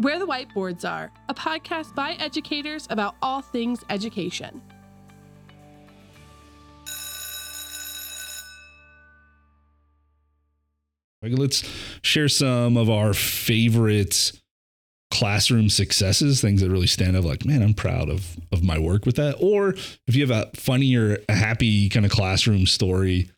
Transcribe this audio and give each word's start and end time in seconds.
Where 0.00 0.20
the 0.20 0.26
Whiteboards 0.28 0.88
Are, 0.88 1.10
a 1.28 1.34
podcast 1.34 1.92
by 1.96 2.12
educators 2.20 2.86
about 2.88 3.16
all 3.20 3.42
things 3.42 3.84
education. 3.90 4.62
Let's 11.20 11.68
share 12.02 12.28
some 12.28 12.76
of 12.76 12.88
our 12.88 13.12
favorite 13.12 14.40
classroom 15.10 15.68
successes, 15.68 16.40
things 16.40 16.60
that 16.60 16.70
really 16.70 16.86
stand 16.86 17.16
out. 17.16 17.24
Like, 17.24 17.44
man, 17.44 17.60
I'm 17.60 17.74
proud 17.74 18.08
of 18.08 18.38
of 18.52 18.62
my 18.62 18.78
work 18.78 19.04
with 19.04 19.16
that. 19.16 19.34
Or 19.40 19.70
if 20.06 20.14
you 20.14 20.24
have 20.24 20.30
a 20.30 20.48
funny 20.54 20.94
or 20.94 21.18
a 21.28 21.34
happy 21.34 21.88
kind 21.88 22.06
of 22.06 22.12
classroom 22.12 22.66
story 22.66 23.30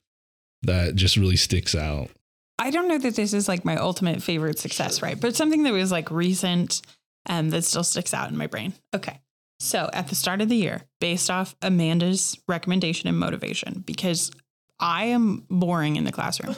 that 0.65 0.95
just 0.95 1.17
really 1.17 1.37
sticks 1.37 1.75
out. 1.75 2.11
I 2.61 2.71
don't 2.71 2.89
know 2.89 2.99
that 2.99 3.17
this 3.17 3.33
is 3.33 3.49
like 3.49 3.65
my 3.65 3.77
ultimate 3.77 4.23
favorite 4.23 4.59
success, 4.59 5.01
right? 5.01 5.19
But 5.19 5.35
something 5.35 5.63
that 5.63 5.73
was 5.73 5.91
like 5.91 6.11
recent 6.11 6.83
and 7.25 7.51
that 7.53 7.65
still 7.65 7.83
sticks 7.83 8.13
out 8.13 8.31
in 8.31 8.37
my 8.37 8.47
brain. 8.47 8.75
Okay. 8.95 9.19
So 9.61 9.89
at 9.95 10.09
the 10.09 10.15
start 10.15 10.43
of 10.43 10.51
the 10.51 10.57
year, 10.57 10.83
based 11.01 11.31
off 11.31 11.57
Amanda's 11.63 12.39
recommendation 12.47 13.09
and 13.09 13.19
motivation, 13.19 13.83
because 13.87 14.31
I 14.79 15.07
am 15.07 15.47
boring 15.49 15.97
in 15.97 16.05
the 16.05 16.13
classroom. 16.13 16.55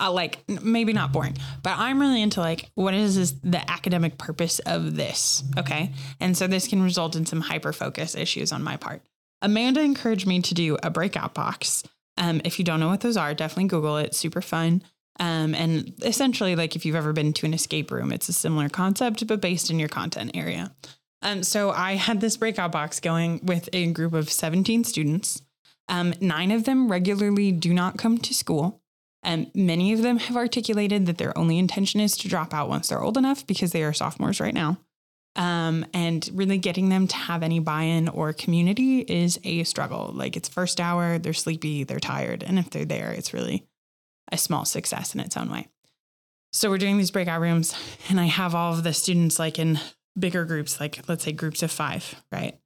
Uh, 0.00 0.10
like 0.10 0.42
maybe 0.48 0.92
not 0.92 1.12
boring, 1.12 1.36
but 1.62 1.78
I'm 1.78 2.00
really 2.00 2.22
into 2.22 2.40
like 2.40 2.70
what 2.74 2.94
is 2.94 3.14
this, 3.16 3.32
the 3.42 3.70
academic 3.70 4.18
purpose 4.18 4.58
of 4.60 4.96
this? 4.96 5.44
Okay. 5.58 5.92
And 6.18 6.36
so 6.36 6.46
this 6.46 6.66
can 6.66 6.82
result 6.82 7.14
in 7.14 7.26
some 7.26 7.40
hyper 7.40 7.72
focus 7.72 8.16
issues 8.16 8.52
on 8.52 8.64
my 8.64 8.76
part. 8.76 9.02
Amanda 9.42 9.80
encouraged 9.80 10.26
me 10.26 10.40
to 10.40 10.54
do 10.54 10.76
a 10.82 10.90
breakout 10.90 11.34
box. 11.34 11.84
Um, 12.16 12.40
if 12.44 12.58
you 12.58 12.64
don't 12.64 12.80
know 12.80 12.88
what 12.88 13.00
those 13.00 13.16
are, 13.16 13.34
definitely 13.34 13.68
Google 13.68 13.96
it. 13.98 14.14
Super 14.14 14.40
fun. 14.40 14.82
Um, 15.20 15.54
and 15.54 15.92
essentially, 16.02 16.56
like 16.56 16.74
if 16.74 16.86
you've 16.86 16.96
ever 16.96 17.12
been 17.12 17.32
to 17.34 17.46
an 17.46 17.54
escape 17.54 17.90
room, 17.90 18.12
it's 18.12 18.28
a 18.28 18.32
similar 18.32 18.68
concept, 18.68 19.26
but 19.26 19.40
based 19.40 19.70
in 19.70 19.78
your 19.78 19.88
content 19.88 20.32
area. 20.34 20.74
Um, 21.22 21.42
so 21.42 21.70
I 21.70 21.94
had 21.94 22.20
this 22.20 22.36
breakout 22.36 22.72
box 22.72 22.98
going 22.98 23.40
with 23.44 23.68
a 23.72 23.92
group 23.92 24.12
of 24.12 24.30
17 24.30 24.84
students. 24.84 25.42
Um, 25.88 26.14
nine 26.20 26.50
of 26.50 26.64
them 26.64 26.90
regularly 26.90 27.52
do 27.52 27.72
not 27.72 27.98
come 27.98 28.18
to 28.18 28.34
school. 28.34 28.80
And 29.22 29.50
many 29.54 29.92
of 29.92 30.02
them 30.02 30.18
have 30.18 30.36
articulated 30.36 31.06
that 31.06 31.18
their 31.18 31.36
only 31.38 31.58
intention 31.58 32.00
is 32.00 32.16
to 32.18 32.28
drop 32.28 32.52
out 32.52 32.68
once 32.68 32.88
they're 32.88 33.02
old 33.02 33.16
enough 33.16 33.46
because 33.46 33.70
they 33.70 33.84
are 33.84 33.92
sophomores 33.92 34.40
right 34.40 34.54
now. 34.54 34.78
Um, 35.36 35.86
and 35.94 36.28
really 36.34 36.58
getting 36.58 36.88
them 36.88 37.06
to 37.06 37.16
have 37.16 37.42
any 37.42 37.58
buy 37.58 37.84
in 37.84 38.08
or 38.08 38.32
community 38.32 39.00
is 39.00 39.38
a 39.44 39.64
struggle. 39.64 40.10
Like 40.12 40.36
it's 40.36 40.48
first 40.48 40.80
hour, 40.80 41.18
they're 41.18 41.32
sleepy, 41.32 41.84
they're 41.84 42.00
tired. 42.00 42.42
And 42.42 42.58
if 42.58 42.68
they're 42.70 42.84
there, 42.84 43.12
it's 43.12 43.32
really 43.32 43.64
a 44.32 44.38
small 44.38 44.64
success 44.64 45.14
in 45.14 45.20
its 45.20 45.36
own 45.36 45.50
way. 45.50 45.68
So 46.52 46.68
we're 46.68 46.78
doing 46.78 46.98
these 46.98 47.10
breakout 47.10 47.40
rooms, 47.40 47.74
and 48.08 48.18
I 48.18 48.26
have 48.26 48.54
all 48.54 48.72
of 48.72 48.82
the 48.82 48.92
students 48.92 49.38
like 49.38 49.58
in 49.58 49.78
bigger 50.18 50.44
groups, 50.44 50.80
like 50.80 51.08
let's 51.08 51.24
say 51.24 51.32
groups 51.32 51.62
of 51.62 51.70
five, 51.70 52.14
right? 52.30 52.58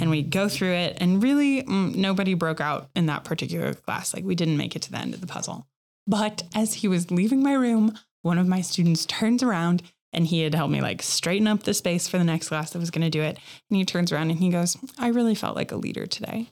And 0.00 0.10
we 0.10 0.22
go 0.22 0.48
through 0.48 0.72
it, 0.72 0.98
and 1.00 1.22
really 1.22 1.62
mm, 1.62 1.94
nobody 1.94 2.34
broke 2.34 2.60
out 2.60 2.90
in 2.94 3.06
that 3.06 3.24
particular 3.24 3.74
class. 3.74 4.14
Like 4.14 4.24
we 4.24 4.34
didn't 4.34 4.58
make 4.58 4.76
it 4.76 4.82
to 4.82 4.90
the 4.90 4.98
end 4.98 5.14
of 5.14 5.20
the 5.20 5.26
puzzle. 5.26 5.66
But 6.06 6.42
as 6.54 6.74
he 6.74 6.88
was 6.88 7.10
leaving 7.10 7.42
my 7.42 7.54
room, 7.54 7.98
one 8.22 8.38
of 8.38 8.46
my 8.46 8.60
students 8.60 9.06
turns 9.06 9.42
around 9.42 9.82
and 10.12 10.26
he 10.26 10.42
had 10.42 10.54
helped 10.54 10.72
me 10.72 10.80
like 10.80 11.02
straighten 11.02 11.46
up 11.46 11.62
the 11.62 11.74
space 11.74 12.08
for 12.08 12.18
the 12.18 12.24
next 12.24 12.48
class 12.48 12.70
that 12.70 12.78
was 12.78 12.90
going 12.90 13.04
to 13.04 13.10
do 13.10 13.22
it. 13.22 13.38
And 13.70 13.76
he 13.76 13.84
turns 13.84 14.12
around 14.12 14.30
and 14.30 14.38
he 14.38 14.50
goes, 14.50 14.76
I 14.98 15.08
really 15.08 15.34
felt 15.34 15.56
like 15.56 15.72
a 15.72 15.76
leader 15.76 16.06
today. 16.06 16.48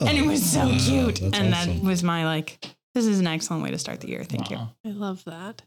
Oh, 0.00 0.06
and 0.06 0.18
it 0.18 0.26
was 0.26 0.44
so 0.44 0.66
wow, 0.66 0.78
cute. 0.78 1.20
And 1.20 1.54
awesome. 1.54 1.78
that 1.78 1.86
was 1.86 2.02
my 2.02 2.24
like, 2.24 2.64
this 2.94 3.06
is 3.06 3.20
an 3.20 3.26
excellent 3.26 3.62
way 3.62 3.70
to 3.70 3.78
start 3.78 4.00
the 4.00 4.08
year. 4.08 4.24
Thank 4.24 4.50
you. 4.50 4.58
I 4.84 4.90
love 4.90 5.24
that. 5.24 5.62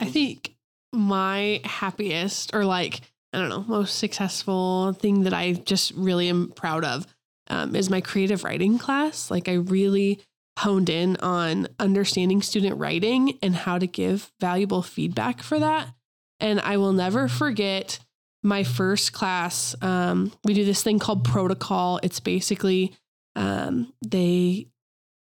I 0.00 0.06
think 0.06 0.54
my 0.92 1.60
happiest 1.64 2.54
or 2.54 2.64
like, 2.64 3.00
I 3.32 3.38
don't 3.38 3.48
know, 3.48 3.64
most 3.66 3.98
successful 3.98 4.92
thing 4.92 5.24
that 5.24 5.34
I 5.34 5.52
just 5.52 5.92
really 5.92 6.28
am 6.28 6.52
proud 6.54 6.84
of 6.84 7.06
um, 7.48 7.74
is 7.74 7.90
my 7.90 8.00
creative 8.00 8.44
writing 8.44 8.78
class. 8.78 9.30
Like, 9.30 9.48
I 9.48 9.54
really 9.54 10.20
honed 10.58 10.88
in 10.88 11.16
on 11.18 11.68
understanding 11.78 12.42
student 12.42 12.78
writing 12.78 13.38
and 13.42 13.54
how 13.54 13.78
to 13.78 13.86
give 13.86 14.32
valuable 14.40 14.82
feedback 14.82 15.42
for 15.42 15.58
that. 15.58 15.88
And 16.40 16.60
I 16.60 16.76
will 16.78 16.92
never 16.92 17.28
forget 17.28 17.98
my 18.42 18.62
first 18.62 19.12
class. 19.12 19.74
Um, 19.82 20.32
we 20.44 20.54
do 20.54 20.64
this 20.64 20.82
thing 20.82 20.98
called 20.98 21.24
protocol. 21.24 22.00
It's 22.02 22.20
basically 22.20 22.94
um, 23.34 23.92
they 24.06 24.68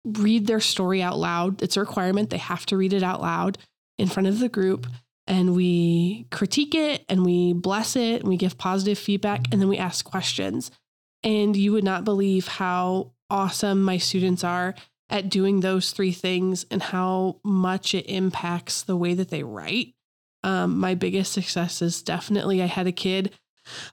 read 0.04 0.46
their 0.46 0.60
story 0.60 1.02
out 1.02 1.18
loud. 1.18 1.62
It's 1.62 1.76
a 1.76 1.80
requirement. 1.80 2.30
They 2.30 2.38
have 2.38 2.66
to 2.66 2.76
read 2.76 2.92
it 2.92 3.02
out 3.02 3.20
loud 3.20 3.58
in 3.98 4.08
front 4.08 4.26
of 4.26 4.38
the 4.38 4.48
group. 4.48 4.86
And 5.26 5.54
we 5.54 6.26
critique 6.30 6.74
it 6.74 7.04
and 7.08 7.24
we 7.24 7.52
bless 7.52 7.96
it 7.96 8.20
and 8.20 8.28
we 8.28 8.36
give 8.36 8.56
positive 8.56 8.98
feedback 8.98 9.44
and 9.52 9.60
then 9.60 9.68
we 9.68 9.76
ask 9.76 10.04
questions. 10.04 10.70
And 11.22 11.54
you 11.54 11.72
would 11.72 11.84
not 11.84 12.04
believe 12.04 12.48
how 12.48 13.12
awesome 13.28 13.82
my 13.82 13.98
students 13.98 14.42
are 14.42 14.74
at 15.10 15.28
doing 15.28 15.60
those 15.60 15.90
three 15.90 16.12
things 16.12 16.64
and 16.70 16.82
how 16.82 17.40
much 17.44 17.94
it 17.94 18.06
impacts 18.06 18.82
the 18.82 18.96
way 18.96 19.14
that 19.14 19.30
they 19.30 19.42
write. 19.42 19.94
Um, 20.44 20.78
my 20.78 20.94
biggest 20.94 21.32
success 21.32 21.82
is 21.82 22.02
definitely 22.02 22.62
I 22.62 22.66
had 22.66 22.86
a 22.86 22.92
kid. 22.92 23.32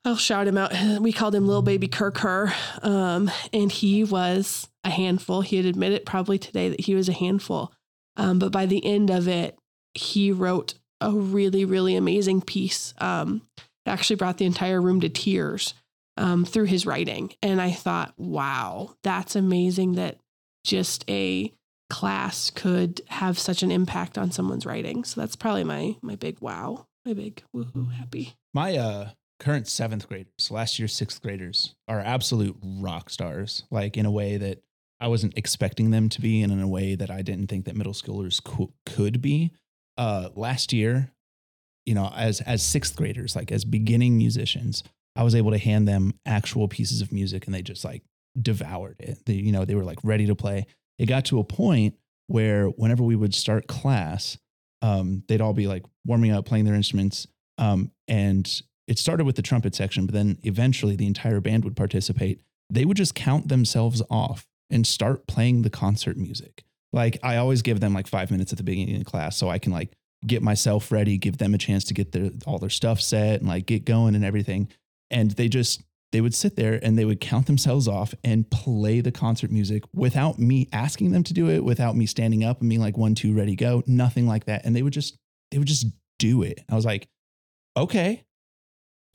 I'll 0.03 0.15
shout 0.15 0.47
him 0.47 0.57
out. 0.57 0.71
We 1.01 1.11
called 1.11 1.35
him 1.35 1.47
Little 1.47 1.61
Baby 1.61 1.87
Kerr 1.87 2.53
um, 2.81 3.29
and 3.51 3.71
he 3.71 4.03
was 4.03 4.69
a 4.85 4.89
handful. 4.89 5.41
He 5.41 5.57
had 5.57 5.65
admitted 5.65 6.05
probably 6.05 6.37
today 6.37 6.69
that 6.69 6.81
he 6.81 6.95
was 6.95 7.09
a 7.09 7.13
handful. 7.13 7.73
Um, 8.15 8.39
but 8.39 8.51
by 8.51 8.65
the 8.65 8.85
end 8.85 9.09
of 9.09 9.27
it, 9.27 9.57
he 9.93 10.31
wrote 10.31 10.75
a 11.01 11.11
really, 11.11 11.65
really 11.65 11.95
amazing 11.95 12.41
piece. 12.41 12.93
Um, 12.99 13.41
it 13.57 13.89
actually 13.89 14.15
brought 14.15 14.37
the 14.37 14.45
entire 14.45 14.81
room 14.81 15.01
to 15.01 15.09
tears 15.09 15.73
um, 16.17 16.45
through 16.45 16.65
his 16.65 16.85
writing. 16.85 17.33
And 17.41 17.61
I 17.61 17.71
thought, 17.71 18.13
wow, 18.17 18.95
that's 19.03 19.35
amazing 19.35 19.93
that 19.93 20.17
just 20.63 21.03
a 21.09 21.51
class 21.89 22.49
could 22.49 23.01
have 23.07 23.37
such 23.37 23.63
an 23.63 23.71
impact 23.71 24.17
on 24.17 24.31
someone's 24.31 24.65
writing. 24.65 25.03
So 25.03 25.21
that's 25.21 25.35
probably 25.35 25.63
my 25.63 25.95
my 26.01 26.15
big 26.15 26.39
wow, 26.41 26.87
my 27.05 27.13
big 27.13 27.43
woohoo 27.55 27.93
happy. 27.93 28.33
My 28.53 28.75
uh 28.77 29.09
current 29.39 29.67
seventh 29.67 30.07
graders, 30.07 30.49
last 30.49 30.79
year's 30.79 30.93
sixth 30.93 31.21
graders, 31.21 31.75
are 31.87 31.99
absolute 31.99 32.57
rock 32.63 33.09
stars. 33.09 33.63
Like 33.69 33.97
in 33.97 34.05
a 34.05 34.11
way 34.11 34.37
that 34.37 34.63
I 34.99 35.07
wasn't 35.07 35.37
expecting 35.37 35.91
them 35.91 36.09
to 36.09 36.21
be, 36.21 36.41
and 36.41 36.51
in 36.51 36.61
a 36.61 36.67
way 36.67 36.95
that 36.95 37.09
I 37.09 37.21
didn't 37.21 37.47
think 37.47 37.65
that 37.65 37.75
middle 37.75 37.93
schoolers 37.93 38.43
co- 38.43 38.73
could 38.85 39.21
be. 39.21 39.51
Uh, 39.97 40.29
last 40.35 40.73
year, 40.73 41.11
you 41.85 41.93
know, 41.93 42.11
as 42.15 42.41
as 42.41 42.63
sixth 42.63 42.95
graders, 42.95 43.35
like 43.35 43.51
as 43.51 43.65
beginning 43.65 44.17
musicians, 44.17 44.83
I 45.15 45.23
was 45.23 45.35
able 45.35 45.51
to 45.51 45.57
hand 45.57 45.87
them 45.87 46.13
actual 46.25 46.67
pieces 46.67 47.01
of 47.01 47.11
music, 47.11 47.45
and 47.45 47.53
they 47.53 47.61
just 47.61 47.83
like 47.83 48.03
devoured 48.41 48.97
it. 48.99 49.19
They, 49.25 49.33
you 49.33 49.51
know, 49.51 49.65
they 49.65 49.75
were 49.75 49.83
like 49.83 49.99
ready 50.03 50.25
to 50.27 50.35
play. 50.35 50.65
It 50.97 51.07
got 51.07 51.25
to 51.25 51.39
a 51.39 51.43
point 51.43 51.95
where 52.27 52.67
whenever 52.67 53.03
we 53.03 53.15
would 53.15 53.35
start 53.35 53.67
class, 53.67 54.37
um, 54.81 55.23
they'd 55.27 55.41
all 55.41 55.53
be 55.53 55.67
like 55.67 55.83
warming 56.05 56.31
up, 56.31 56.45
playing 56.45 56.65
their 56.65 56.73
instruments, 56.73 57.27
um, 57.57 57.91
and 58.07 58.61
it 58.87 58.99
started 58.99 59.25
with 59.25 59.35
the 59.35 59.41
trumpet 59.41 59.75
section, 59.75 60.05
but 60.05 60.13
then 60.13 60.37
eventually 60.43 60.95
the 60.95 61.07
entire 61.07 61.41
band 61.41 61.63
would 61.63 61.75
participate. 61.75 62.39
They 62.69 62.85
would 62.85 62.97
just 62.97 63.15
count 63.15 63.47
themselves 63.47 64.01
off 64.09 64.47
and 64.69 64.85
start 64.85 65.27
playing 65.27 65.61
the 65.61 65.69
concert 65.69 66.17
music. 66.17 66.63
Like 66.93 67.17
I 67.23 67.37
always 67.37 67.61
give 67.61 67.79
them 67.79 67.93
like 67.93 68.07
five 68.07 68.31
minutes 68.31 68.51
at 68.53 68.57
the 68.57 68.63
beginning 68.63 68.95
of 68.97 69.05
class 69.05 69.37
so 69.37 69.49
I 69.49 69.59
can 69.59 69.71
like 69.71 69.91
get 70.25 70.41
myself 70.41 70.91
ready, 70.91 71.17
give 71.17 71.37
them 71.37 71.53
a 71.53 71.57
chance 71.57 71.83
to 71.85 71.93
get 71.93 72.11
their 72.11 72.31
all 72.45 72.57
their 72.57 72.69
stuff 72.69 73.01
set 73.01 73.39
and 73.39 73.49
like 73.49 73.65
get 73.65 73.85
going 73.85 74.15
and 74.15 74.25
everything. 74.25 74.69
And 75.11 75.31
they 75.31 75.47
just 75.47 75.83
they 76.11 76.21
would 76.21 76.33
sit 76.33 76.55
there 76.55 76.79
and 76.81 76.97
they 76.97 77.03
would 77.03 77.19
count 77.19 77.45
themselves 77.45 77.87
off 77.87 78.13
and 78.23 78.49
play 78.49 79.01
the 79.01 79.11
concert 79.11 79.51
music 79.51 79.83
without 79.93 80.39
me 80.39 80.69
asking 80.71 81.11
them 81.11 81.23
to 81.23 81.33
do 81.33 81.49
it, 81.49 81.63
without 81.63 81.95
me 81.95 82.05
standing 82.05 82.43
up 82.43 82.61
and 82.61 82.69
being 82.69 82.79
like 82.79 82.97
one, 82.97 83.15
two, 83.15 83.33
ready, 83.33 83.55
go, 83.55 83.83
nothing 83.85 84.25
like 84.25 84.45
that. 84.45 84.63
And 84.63 84.73
they 84.75 84.81
would 84.81 84.93
just 84.93 85.17
they 85.51 85.57
would 85.57 85.67
just 85.67 85.87
do 86.17 86.43
it. 86.43 86.61
I 86.69 86.75
was 86.75 86.85
like, 86.85 87.07
okay, 87.75 88.23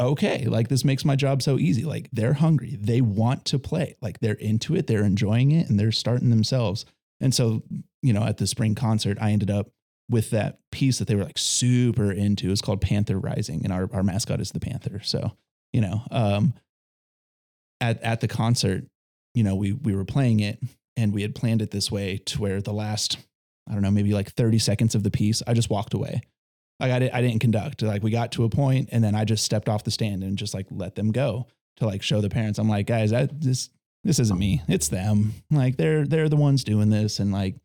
okay, 0.00 0.47
like 0.47 0.69
this 0.69 0.85
makes 0.85 1.05
my 1.05 1.14
job 1.14 1.43
so 1.43 1.58
easy. 1.58 1.85
Like 1.85 2.08
they're 2.12 2.32
hungry, 2.32 2.76
they 2.81 3.00
want 3.00 3.44
to 3.47 3.58
play, 3.58 3.97
like 4.00 4.20
they're 4.20 4.35
into 4.35 4.75
it, 4.75 4.87
they're 4.87 5.05
enjoying 5.05 5.52
it, 5.52 5.69
and 5.69 5.79
they're 5.79 5.93
starting 5.93 6.31
themselves. 6.31 6.87
And 7.20 7.35
so, 7.35 7.62
you 8.02 8.12
know, 8.12 8.25
at 8.25 8.38
the 8.38 8.47
spring 8.47 8.75
concert, 8.75 9.19
I 9.20 9.31
ended 9.32 9.50
up 9.50 9.69
with 10.08 10.31
that 10.31 10.58
piece 10.73 10.99
that 10.99 11.06
they 11.06 11.14
were 11.14 11.25
like 11.25 11.38
super 11.38 12.11
into. 12.11 12.50
It's 12.50 12.62
called 12.62 12.81
Panther 12.81 13.19
Rising, 13.19 13.61
and 13.62 13.73
our, 13.73 13.88
our 13.93 14.02
mascot 14.02 14.41
is 14.41 14.50
the 14.52 14.61
Panther. 14.61 15.00
So, 15.05 15.32
you 15.73 15.82
know, 15.82 16.02
um, 16.11 16.55
at 17.81 18.02
at 18.02 18.20
the 18.20 18.29
concert, 18.29 18.85
you 19.35 19.44
know, 19.44 19.55
we 19.55 19.73
we 19.73 19.94
were 19.94 20.05
playing 20.05 20.41
it 20.41 20.58
and 20.97 21.12
we 21.12 21.23
had 21.23 21.35
planned 21.35 21.62
it 21.62 21.70
this 21.70 21.91
way 21.91 22.19
to 22.26 22.41
where 22.41 22.61
the 22.61 22.73
last, 22.73 23.19
I 23.69 23.73
don't 23.73 23.82
know, 23.82 23.91
maybe 23.91 24.12
like 24.12 24.32
30 24.32 24.58
seconds 24.58 24.94
of 24.94 25.02
the 25.02 25.11
piece, 25.11 25.43
I 25.47 25.55
just 25.55 25.70
walked 25.70 25.94
away 25.94 26.23
like 26.81 26.91
I, 26.93 26.99
did, 26.99 27.11
I 27.12 27.21
didn't 27.21 27.41
conduct. 27.41 27.82
Like 27.82 28.03
we 28.03 28.11
got 28.11 28.32
to 28.32 28.44
a 28.44 28.49
point 28.49 28.88
and 28.93 29.03
then 29.05 29.15
I 29.15 29.25
just 29.25 29.44
stepped 29.44 29.69
off 29.69 29.85
the 29.85 29.91
stand 29.91 30.23
and 30.25 30.37
just 30.38 30.55
like 30.55 30.67
let 30.71 30.94
them 30.97 31.12
go 31.12 31.47
to 31.77 31.87
like 31.87 32.03
show 32.03 32.21
the 32.21 32.31
parents. 32.31 32.59
I'm 32.59 32.69
like, 32.69 32.87
guys, 32.87 33.11
that 33.11 33.41
this 33.41 33.69
this 34.05 34.19
isn't 34.19 34.38
me. 34.38 34.62
It's 34.67 34.88
them. 34.88 35.35
Like 35.50 35.77
they're 35.77 36.06
they're 36.06 36.29
the 36.29 36.37
ones 36.37 36.65
doing 36.65 36.91
this 36.91 37.21
and 37.21 37.32
like 37.32 37.56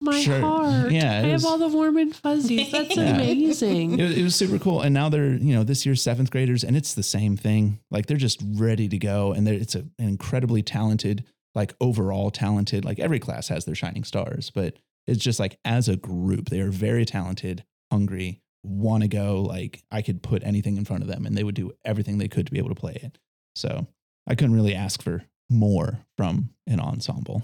my 0.00 0.18
Sure. 0.20 0.40
heart. 0.40 0.90
Yeah, 0.92 1.18
I 1.20 1.32
was- 1.32 1.42
have 1.42 1.50
all 1.52 1.58
the 1.58 1.68
warm 1.68 1.98
and 1.98 2.16
fuzzies. 2.16 2.72
That's 2.72 2.96
Yeah. 2.96 3.16
amazing. 3.16 3.98
it, 3.98 4.16
it 4.18 4.22
was 4.22 4.34
super 4.34 4.58
cool. 4.58 4.80
And 4.80 4.94
now 4.94 5.10
they're, 5.10 5.34
you 5.34 5.54
know, 5.54 5.62
this 5.62 5.84
year's 5.84 6.00
seventh 6.02 6.30
graders, 6.30 6.64
and 6.64 6.74
it's 6.76 6.94
the 6.94 7.02
same 7.02 7.36
thing. 7.36 7.80
Like 7.90 8.06
they're 8.06 8.16
just 8.16 8.42
ready 8.54 8.88
to 8.88 8.96
go, 8.98 9.32
and 9.32 9.46
they're, 9.46 9.52
it's 9.54 9.74
a, 9.74 9.80
an 9.80 10.08
incredibly 10.08 10.62
talented, 10.62 11.24
like 11.54 11.74
overall 11.82 12.30
talented. 12.30 12.86
Like 12.86 12.98
every 12.98 13.18
class 13.18 13.48
has 13.48 13.66
their 13.66 13.74
shining 13.74 14.04
stars, 14.04 14.50
but 14.54 14.76
it's 15.06 15.22
just 15.22 15.38
like 15.38 15.58
as 15.66 15.86
a 15.88 15.96
group, 15.96 16.48
they 16.48 16.60
are 16.60 16.70
very 16.70 17.04
talented, 17.04 17.64
hungry, 17.90 18.42
want 18.62 19.02
to 19.02 19.08
go. 19.08 19.42
Like 19.42 19.82
I 19.90 20.02
could 20.02 20.22
put 20.22 20.44
anything 20.44 20.76
in 20.76 20.84
front 20.84 21.02
of 21.02 21.08
them, 21.08 21.26
and 21.26 21.36
they 21.36 21.44
would 21.44 21.54
do 21.54 21.72
everything 21.84 22.18
they 22.18 22.28
could 22.28 22.46
to 22.46 22.52
be 22.52 22.58
able 22.58 22.68
to 22.70 22.74
play 22.74 22.98
it. 23.02 23.18
So 23.54 23.86
I 24.26 24.34
couldn't 24.34 24.54
really 24.54 24.74
ask 24.74 25.02
for 25.02 25.24
more 25.48 26.00
from 26.16 26.50
an 26.66 26.80
ensemble. 26.80 27.42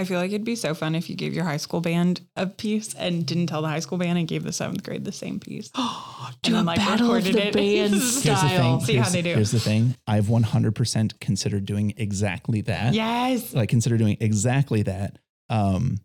I 0.00 0.04
feel 0.04 0.18
like 0.18 0.30
it'd 0.30 0.44
be 0.44 0.56
so 0.56 0.72
fun 0.72 0.94
if 0.94 1.10
you 1.10 1.14
gave 1.14 1.34
your 1.34 1.44
high 1.44 1.58
school 1.58 1.82
band 1.82 2.22
a 2.34 2.46
piece 2.46 2.94
and 2.94 3.26
didn't 3.26 3.48
tell 3.48 3.60
the 3.60 3.68
high 3.68 3.80
school 3.80 3.98
band 3.98 4.18
and 4.18 4.26
gave 4.26 4.44
the 4.44 4.52
seventh 4.52 4.82
grade 4.82 5.04
the 5.04 5.12
same 5.12 5.38
piece. 5.38 5.68
Do 6.42 6.52
then, 6.52 6.62
a 6.62 6.66
like, 6.66 6.78
battle 6.78 7.14
of 7.14 7.26
recorded 7.26 7.34
the 7.34 7.48
it. 7.48 7.52
band 7.54 7.92
Here's 7.92 8.22
the 8.22 8.28
Here's 8.30 8.38
style. 8.38 8.78
thing. 8.78 8.86
See 8.86 8.96
how 8.96 9.10
they 9.10 9.20
do. 9.20 9.34
Here's 9.34 9.50
the 9.50 9.60
thing. 9.60 9.94
I've 10.06 10.24
100% 10.24 11.20
considered 11.20 11.66
doing 11.66 11.92
exactly 11.98 12.62
that. 12.62 12.94
Yes. 12.94 13.52
like 13.52 13.68
consider 13.68 13.98
doing 13.98 14.16
exactly 14.20 14.82
that. 14.84 15.18
Um, 15.50 15.98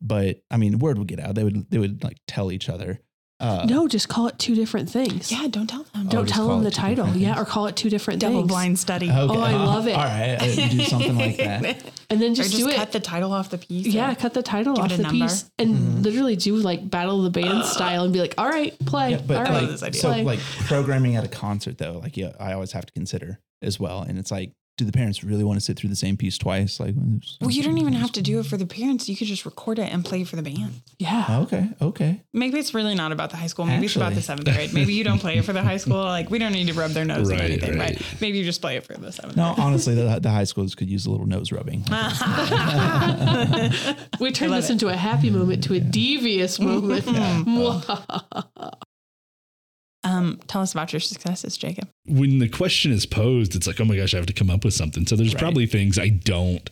but 0.00 0.42
I 0.48 0.56
mean, 0.56 0.78
word 0.78 0.98
would 0.98 1.08
get 1.08 1.18
out. 1.18 1.34
They 1.34 1.42
would 1.42 1.68
they 1.70 1.78
would 1.78 2.04
like 2.04 2.18
tell 2.28 2.52
each 2.52 2.68
other. 2.68 3.00
Uh, 3.40 3.64
No, 3.68 3.88
just 3.88 4.08
call 4.08 4.26
it 4.26 4.38
two 4.38 4.54
different 4.54 4.90
things. 4.90 5.32
Yeah, 5.32 5.46
don't 5.48 5.66
tell 5.66 5.84
them. 5.94 6.08
Don't 6.08 6.28
tell 6.28 6.48
them 6.48 6.62
the 6.62 6.70
title. 6.70 7.08
Yeah, 7.16 7.40
or 7.40 7.44
call 7.46 7.66
it 7.68 7.74
two 7.76 7.88
different 7.88 8.20
Double 8.20 8.40
things. 8.40 8.48
blind 8.48 8.78
study. 8.78 9.08
Okay. 9.10 9.18
Oh, 9.18 9.40
I 9.40 9.52
love 9.52 9.86
it. 9.88 9.94
All 9.94 10.04
right, 10.04 10.38
do 10.70 10.80
something 10.84 11.16
like 11.16 11.36
that. 11.38 11.82
And 12.10 12.20
then 12.20 12.32
Or 12.32 12.34
just, 12.34 12.50
just 12.50 12.62
do 12.64 12.68
it. 12.68 12.74
cut 12.74 12.90
the 12.90 12.98
title 12.98 13.32
off 13.32 13.50
the 13.50 13.58
piece. 13.58 13.86
yeah, 13.86 14.12
cut 14.16 14.34
the 14.34 14.42
title 14.42 14.80
off 14.80 14.90
the 14.90 14.98
number. 14.98 15.26
piece 15.28 15.48
and 15.60 15.76
Mhm. 15.76 16.02
literally 16.04 16.34
do 16.34 16.56
like 16.56 16.90
battle 16.90 17.24
of 17.24 17.32
the 17.32 17.40
band 17.40 17.64
style 17.64 18.02
and 18.02 18.12
be 18.12 18.18
like, 18.18 18.34
all 18.36 18.48
right, 18.48 18.76
play. 18.84 19.12
Yeah, 19.12 19.20
but 19.24 19.36
all 19.36 19.42
I 19.46 19.50
love 19.50 19.62
right, 19.62 19.70
this 19.70 19.82
idea. 19.84 20.00
so 20.00 20.12
play. 20.12 20.24
like 20.24 20.40
programming 20.66 21.14
at 21.14 21.22
a 21.24 21.28
concert 21.28 21.78
though, 21.78 22.00
like 22.02 22.16
yeah, 22.16 22.32
I 22.40 22.52
always 22.52 22.72
have 22.72 22.84
to 22.86 22.92
consider 22.92 23.38
as 23.62 23.78
well. 23.78 24.02
And 24.02 24.18
it's 24.18 24.32
like, 24.32 24.50
do 24.80 24.84
the 24.84 24.92
parents 24.92 25.22
really 25.22 25.44
want 25.44 25.58
to 25.60 25.64
sit 25.64 25.76
through 25.78 25.90
the 25.90 25.96
same 25.96 26.16
piece 26.16 26.36
twice? 26.36 26.80
Like, 26.80 26.94
Well, 27.40 27.50
you 27.50 27.62
don't 27.62 27.78
even 27.78 27.92
have 27.92 28.10
to 28.12 28.22
do 28.22 28.40
it 28.40 28.46
for 28.46 28.56
the 28.56 28.66
parents. 28.66 29.08
You 29.08 29.16
could 29.16 29.28
just 29.28 29.44
record 29.44 29.78
it 29.78 29.92
and 29.92 30.04
play 30.04 30.22
it 30.22 30.28
for 30.28 30.34
the 30.36 30.42
band. 30.42 30.80
yeah. 30.98 31.26
Oh, 31.28 31.42
okay, 31.42 31.68
okay. 31.80 32.20
Maybe 32.32 32.58
it's 32.58 32.74
really 32.74 32.94
not 32.94 33.12
about 33.12 33.30
the 33.30 33.36
high 33.36 33.46
school. 33.46 33.66
Maybe 33.66 33.86
it's 33.86 33.94
about 33.96 34.14
the 34.14 34.22
seventh 34.22 34.48
grade. 34.52 34.72
Maybe 34.74 34.92
you 34.94 35.04
don't 35.04 35.18
play 35.20 35.38
it 35.38 35.44
for 35.44 35.52
the 35.52 35.62
high 35.62 35.76
school. 35.84 36.02
Like 36.02 36.30
we 36.30 36.38
don't 36.38 36.52
need 36.52 36.66
to 36.68 36.74
rub 36.74 36.90
their 36.90 37.04
nose 37.04 37.30
Right, 37.30 37.40
or 37.40 37.44
anything, 37.44 37.78
right. 37.78 37.90
right. 37.96 38.20
Maybe 38.20 38.38
you 38.38 38.44
just 38.44 38.60
play 38.60 38.76
it 38.76 38.84
for 38.86 38.94
the 38.94 39.12
seventh. 39.12 39.36
No, 39.36 39.54
honestly, 39.58 39.94
the, 39.94 40.18
the 40.20 40.30
high 40.30 40.44
schools 40.44 40.74
could 40.74 40.88
use 40.90 41.06
a 41.06 41.10
little 41.10 41.26
nose 41.26 41.52
rubbing. 41.52 41.84
We 44.20 44.30
turned 44.32 44.52
this 44.52 44.68
it. 44.68 44.72
into 44.72 44.88
a 44.88 44.96
happy 44.96 45.30
moment 45.30 45.64
to 45.64 45.74
a 45.74 45.80
devious 45.80 46.58
moment. 46.60 47.04
Mm-hmm. 47.04 48.68
Um, 50.20 50.40
tell 50.46 50.60
us 50.62 50.72
about 50.72 50.92
your 50.92 51.00
successes, 51.00 51.56
Jacob. 51.56 51.88
when 52.06 52.38
the 52.38 52.48
question 52.48 52.92
is 52.92 53.06
posed, 53.06 53.54
it's 53.56 53.66
like, 53.66 53.80
oh 53.80 53.84
my 53.84 53.96
gosh, 53.96 54.14
I 54.14 54.18
have 54.18 54.26
to 54.26 54.32
come 54.32 54.50
up 54.50 54.64
with 54.64 54.74
something. 54.74 55.06
So 55.06 55.16
there's 55.16 55.34
Right. 55.34 55.40
probably 55.42 55.66
things 55.66 55.98
I 55.98 56.08
don't 56.08 56.68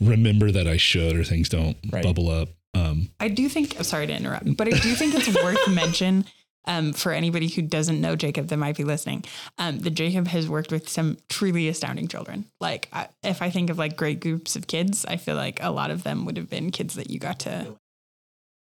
remember 0.00 0.50
that 0.50 0.66
I 0.66 0.76
should, 0.76 1.16
or 1.16 1.24
things 1.24 1.48
don't 1.48 1.76
Right. 1.90 2.02
bubble 2.02 2.30
up. 2.30 2.48
Um, 2.74 3.10
I 3.18 3.28
do 3.28 3.48
think. 3.48 3.76
Sorry 3.84 4.06
to 4.06 4.12
interrupt, 4.16 4.56
but 4.56 4.68
I 4.72 4.78
do 4.78 4.94
think 4.94 5.14
it's 5.14 5.28
worth 5.42 5.68
mention 5.74 6.24
um, 6.66 6.92
for 6.92 7.10
anybody 7.12 7.48
who 7.48 7.62
doesn't 7.62 8.00
know 8.00 8.14
Jacob 8.16 8.48
that 8.48 8.56
might 8.58 8.76
be 8.76 8.84
listening. 8.84 9.24
Um, 9.58 9.78
that 9.80 9.90
Jacob 9.90 10.28
has 10.28 10.48
worked 10.48 10.70
with 10.70 10.88
some 10.88 11.16
truly 11.28 11.68
astounding 11.68 12.06
children. 12.06 12.44
Like, 12.60 12.88
I, 12.92 13.08
if 13.22 13.40
I 13.42 13.50
think 13.50 13.70
of 13.70 13.78
like 13.78 13.96
great 13.96 14.20
groups 14.20 14.56
of 14.56 14.66
kids, 14.66 15.04
I 15.06 15.16
feel 15.16 15.36
like 15.36 15.58
a 15.62 15.70
lot 15.70 15.90
of 15.90 16.02
them 16.04 16.24
would 16.26 16.36
have 16.36 16.48
been 16.50 16.70
kids 16.70 16.94
that 16.94 17.10
you 17.10 17.18
got 17.18 17.40
to. 17.40 17.76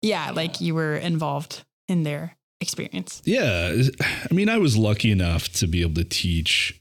Yeah, 0.02 0.30
like 0.32 0.60
you 0.60 0.74
were 0.74 0.96
involved 0.96 1.64
in 1.88 2.02
their 2.02 2.36
experience. 2.60 3.22
yeah, 3.24 3.74
I 4.30 4.34
mean, 4.34 4.48
I 4.48 4.58
was 4.58 4.76
lucky 4.76 5.10
enough 5.10 5.48
to 5.54 5.66
be 5.66 5.82
able 5.82 5.94
to 5.94 6.04
teach 6.04 6.80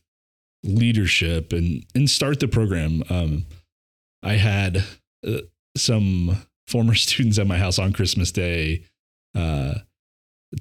leadership 0.63 1.54
and 1.54 1.86
and 1.94 2.10
start 2.10 2.39
the 2.39 2.48
program. 2.48 3.04
Um, 3.10 3.45
I 4.24 4.33
had 4.33 4.83
uh, 5.25 5.42
some 5.77 6.38
former 6.68 6.95
students 7.06 7.38
at 7.39 7.48
my 7.48 7.57
house 7.57 7.80
on 7.80 7.94
Christmas 7.94 8.31
Day. 8.31 8.83
Uh, 9.36 9.75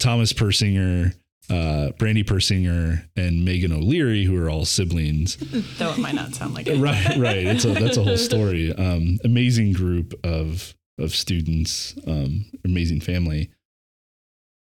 Thomas 0.00 0.32
Persinger, 0.32 1.14
uh, 1.48 1.90
Brandy 1.98 2.24
Persinger, 2.24 3.06
and 3.16 3.44
Megan 3.44 3.72
O'Leary, 3.72 4.24
who 4.24 4.36
are 4.36 4.50
all 4.50 4.64
siblings. 4.64 5.36
Though 5.78 5.92
it 5.92 5.98
might 5.98 6.14
not 6.16 6.34
sound 6.34 6.54
like 6.54 6.66
it. 6.66 6.78
right 6.78 7.16
right 7.16 7.46
it's 7.46 7.64
a 7.64 7.68
that's 7.72 7.96
a 7.96 8.02
whole 8.02 8.16
story 8.30 8.72
um 8.74 9.18
amazing 9.24 9.72
group 9.72 10.14
of 10.24 10.74
of 10.98 11.14
students 11.14 11.94
um 12.06 12.44
amazing 12.64 13.00
family 13.00 13.50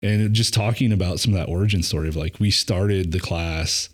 and 0.01 0.33
just 0.33 0.53
talking 0.53 0.92
about 0.92 1.19
some 1.19 1.33
of 1.33 1.39
that 1.39 1.51
origin 1.51 1.83
story 1.83 2.07
of 2.07 2.15
like 2.15 2.39
we 2.39 2.51
started 2.51 3.12
the 3.12 3.19
class 3.19 3.89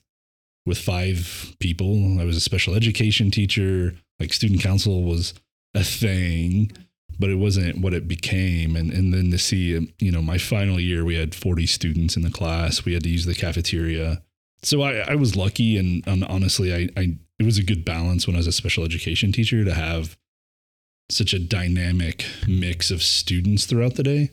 with 0.66 0.78
five 0.78 1.56
people. 1.60 2.20
I 2.20 2.26
was 2.26 2.38
a 2.38 2.42
special 2.42 2.74
education 2.76 3.32
teacher. 3.32 3.96
Like 4.20 4.34
student 4.34 4.62
council 4.62 5.04
was 5.04 5.34
a 5.74 5.84
thing 5.84 6.72
but 7.20 7.30
it 7.30 7.36
wasn't 7.36 7.80
what 7.80 7.94
it 7.94 8.08
became. 8.08 8.76
And 8.76 8.92
and 8.92 9.14
then 9.14 9.32
to 9.32 9.38
see 9.38 9.78
um, 9.78 9.90
you 10.00 10.12
know 10.12 10.22
my 10.22 10.38
final 10.38 10.80
year 10.80 11.04
we 11.04 11.16
had 11.16 11.36
40 11.36 11.66
students 11.66 12.16
in 12.16 12.24
the 12.24 12.30
class. 12.30 12.86
We 12.86 12.94
had 12.94 13.04
to 13.04 13.10
use 13.10 13.26
the 13.26 13.36
cafeteria. 13.36 14.22
So 14.64 14.82
I, 14.82 14.98
I 15.12 15.16
was 15.16 15.36
lucky 15.36 15.78
and, 15.78 16.06
and 16.08 16.24
honestly 16.24 16.74
I, 16.74 16.90
I 17.00 17.18
it 17.40 17.46
was 17.46 17.58
a 17.58 17.64
good 17.64 17.86
balance 17.86 18.26
when 18.26 18.36
I 18.36 18.40
was 18.40 18.48
a 18.48 18.52
special 18.52 18.84
education 18.84 19.32
teacher 19.32 19.64
to 19.64 19.74
have 19.74 20.18
such 21.10 21.34
a 21.34 21.40
dynamic 21.40 22.26
mix 22.48 22.92
of 22.92 23.02
students 23.02 23.66
throughout 23.66 23.96
the 23.96 24.04
day. 24.04 24.32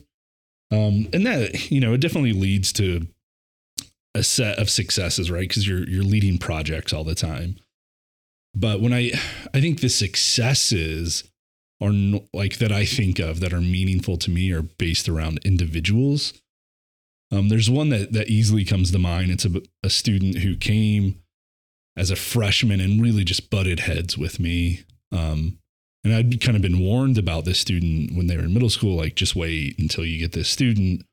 Um, 0.71 1.07
and 1.13 1.25
that, 1.25 1.71
you 1.71 1.79
know, 1.79 1.93
it 1.93 2.01
definitely 2.01 2.33
leads 2.33 2.73
to 2.73 3.07
a 4.15 4.23
set 4.23 4.57
of 4.57 4.69
successes, 4.69 5.29
right? 5.29 5.47
Because 5.47 5.67
you're 5.67 5.87
you're 5.87 6.03
leading 6.03 6.37
projects 6.37 6.93
all 6.93 7.03
the 7.03 7.15
time. 7.15 7.57
But 8.55 8.81
when 8.81 8.93
I 8.93 9.11
I 9.53 9.61
think 9.61 9.81
the 9.81 9.89
successes 9.89 11.29
are 11.81 11.91
no, 11.91 12.25
like 12.33 12.57
that 12.57 12.71
I 12.71 12.85
think 12.85 13.19
of 13.19 13.41
that 13.41 13.53
are 13.53 13.61
meaningful 13.61 14.17
to 14.17 14.31
me 14.31 14.51
are 14.51 14.61
based 14.61 15.09
around 15.09 15.39
individuals. 15.43 16.33
Um, 17.31 17.49
there's 17.49 17.69
one 17.69 17.89
that 17.89 18.13
that 18.13 18.29
easily 18.29 18.63
comes 18.63 18.91
to 18.91 18.99
mind. 18.99 19.31
It's 19.31 19.45
a, 19.45 19.61
a 19.83 19.89
student 19.89 20.37
who 20.37 20.55
came 20.55 21.21
as 21.97 22.09
a 22.09 22.15
freshman 22.15 22.79
and 22.79 23.01
really 23.01 23.23
just 23.23 23.49
butted 23.49 23.81
heads 23.81 24.17
with 24.17 24.39
me. 24.39 24.83
Um, 25.11 25.59
and 26.05 26.13
I'd 26.13 26.39
kind 26.39 26.55
of 26.55 26.61
been 26.61 26.79
warned 26.79 27.17
about 27.17 27.45
this 27.45 27.59
student 27.59 28.15
when 28.15 28.27
they 28.27 28.37
were 28.37 28.43
in 28.43 28.53
middle 28.53 28.69
school, 28.69 28.95
like 28.95 29.15
just 29.15 29.35
wait 29.35 29.79
until 29.79 30.05
you 30.05 30.19
get 30.19 30.33
this 30.33 30.47
student. 30.47 31.03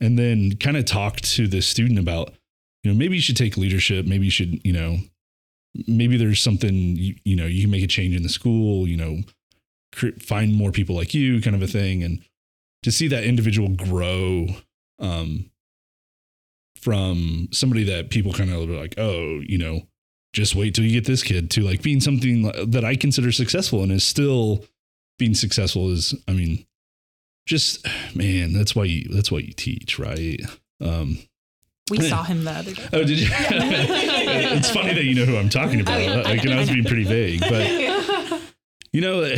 And 0.00 0.16
then 0.16 0.56
kind 0.56 0.76
of 0.76 0.84
talked 0.84 1.24
to 1.32 1.48
this 1.48 1.66
student 1.66 1.98
about, 1.98 2.32
you 2.84 2.92
know, 2.92 2.96
maybe 2.96 3.16
you 3.16 3.20
should 3.20 3.36
take 3.36 3.56
leadership. 3.56 4.06
Maybe 4.06 4.26
you 4.26 4.30
should, 4.30 4.64
you 4.64 4.72
know, 4.72 4.98
maybe 5.88 6.16
there's 6.16 6.40
something, 6.40 6.72
you, 6.72 7.16
you 7.24 7.34
know, 7.34 7.46
you 7.46 7.62
can 7.62 7.72
make 7.72 7.82
a 7.82 7.88
change 7.88 8.14
in 8.14 8.22
the 8.22 8.28
school, 8.28 8.86
you 8.86 8.96
know, 8.96 9.22
find 10.20 10.54
more 10.54 10.70
people 10.70 10.94
like 10.94 11.12
you 11.12 11.40
kind 11.40 11.56
of 11.56 11.62
a 11.62 11.66
thing. 11.66 12.04
And 12.04 12.22
to 12.84 12.92
see 12.92 13.08
that 13.08 13.24
individual 13.24 13.70
grow 13.70 14.46
um, 15.00 15.50
from 16.80 17.48
somebody 17.50 17.82
that 17.82 18.10
people 18.10 18.32
kind 18.32 18.52
of 18.52 18.68
like, 18.68 18.94
oh, 18.96 19.40
you 19.40 19.58
know, 19.58 19.87
just 20.32 20.54
wait 20.54 20.74
till 20.74 20.84
you 20.84 20.92
get 20.92 21.06
this 21.06 21.22
kid 21.22 21.50
to 21.52 21.62
like 21.62 21.82
being 21.82 22.00
something 22.00 22.42
that 22.70 22.84
I 22.84 22.96
consider 22.96 23.32
successful 23.32 23.82
and 23.82 23.90
is 23.92 24.04
still 24.04 24.64
being 25.18 25.34
successful 25.34 25.90
is, 25.90 26.14
I 26.28 26.32
mean, 26.32 26.64
just 27.46 27.86
man, 28.14 28.52
that's 28.52 28.76
why 28.76 28.84
you 28.84 29.08
that's 29.10 29.32
why 29.32 29.38
you 29.38 29.52
teach, 29.52 29.98
right? 29.98 30.40
Um, 30.80 31.18
We 31.90 32.00
saw 32.08 32.22
him 32.22 32.44
the 32.44 32.50
other 32.52 32.74
day. 32.74 32.88
oh, 32.92 33.04
did 33.04 33.18
you? 33.18 33.28
it's 33.30 34.70
funny 34.70 34.94
that 34.94 35.04
you 35.04 35.14
know 35.14 35.24
who 35.24 35.36
I'm 35.36 35.48
talking 35.48 35.80
about. 35.80 35.98
Oh, 35.98 36.02
yeah. 36.02 36.16
Like, 36.20 36.44
and 36.44 36.52
I 36.54 36.60
was 36.60 36.70
being 36.70 36.84
pretty 36.84 37.04
vague, 37.04 37.40
but 37.40 38.40
you 38.92 39.00
know, 39.00 39.34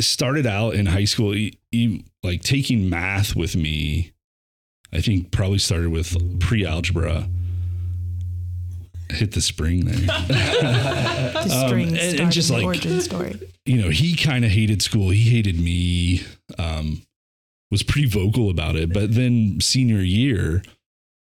started 0.00 0.46
out 0.46 0.74
in 0.74 0.86
high 0.86 1.04
school, 1.04 1.32
he, 1.32 1.58
he, 1.70 2.04
like 2.22 2.42
taking 2.42 2.88
math 2.88 3.36
with 3.36 3.54
me. 3.56 4.12
I 4.90 5.02
think 5.02 5.30
probably 5.30 5.58
started 5.58 5.90
with 5.90 6.40
pre-algebra. 6.40 7.28
Hit 9.10 9.32
the 9.32 9.40
spring 9.40 9.84
there. 9.86 9.96
The 10.28 11.66
Um, 11.66 11.72
and- 11.78 12.20
and 12.20 12.32
just 12.32 12.50
like- 12.50 12.64
origin 12.64 13.00
story. 13.00 13.38
you 13.64 13.76
know, 13.80 13.90
he 13.90 14.16
kind 14.16 14.44
of 14.44 14.50
hated 14.50 14.82
school. 14.82 15.10
He 15.10 15.22
hated 15.30 15.58
me. 15.60 16.22
Um, 16.58 17.02
was 17.70 17.82
pretty 17.82 18.08
vocal 18.08 18.48
about 18.50 18.76
it. 18.76 18.92
But 18.92 19.14
then 19.14 19.60
senior 19.60 20.00
year 20.00 20.62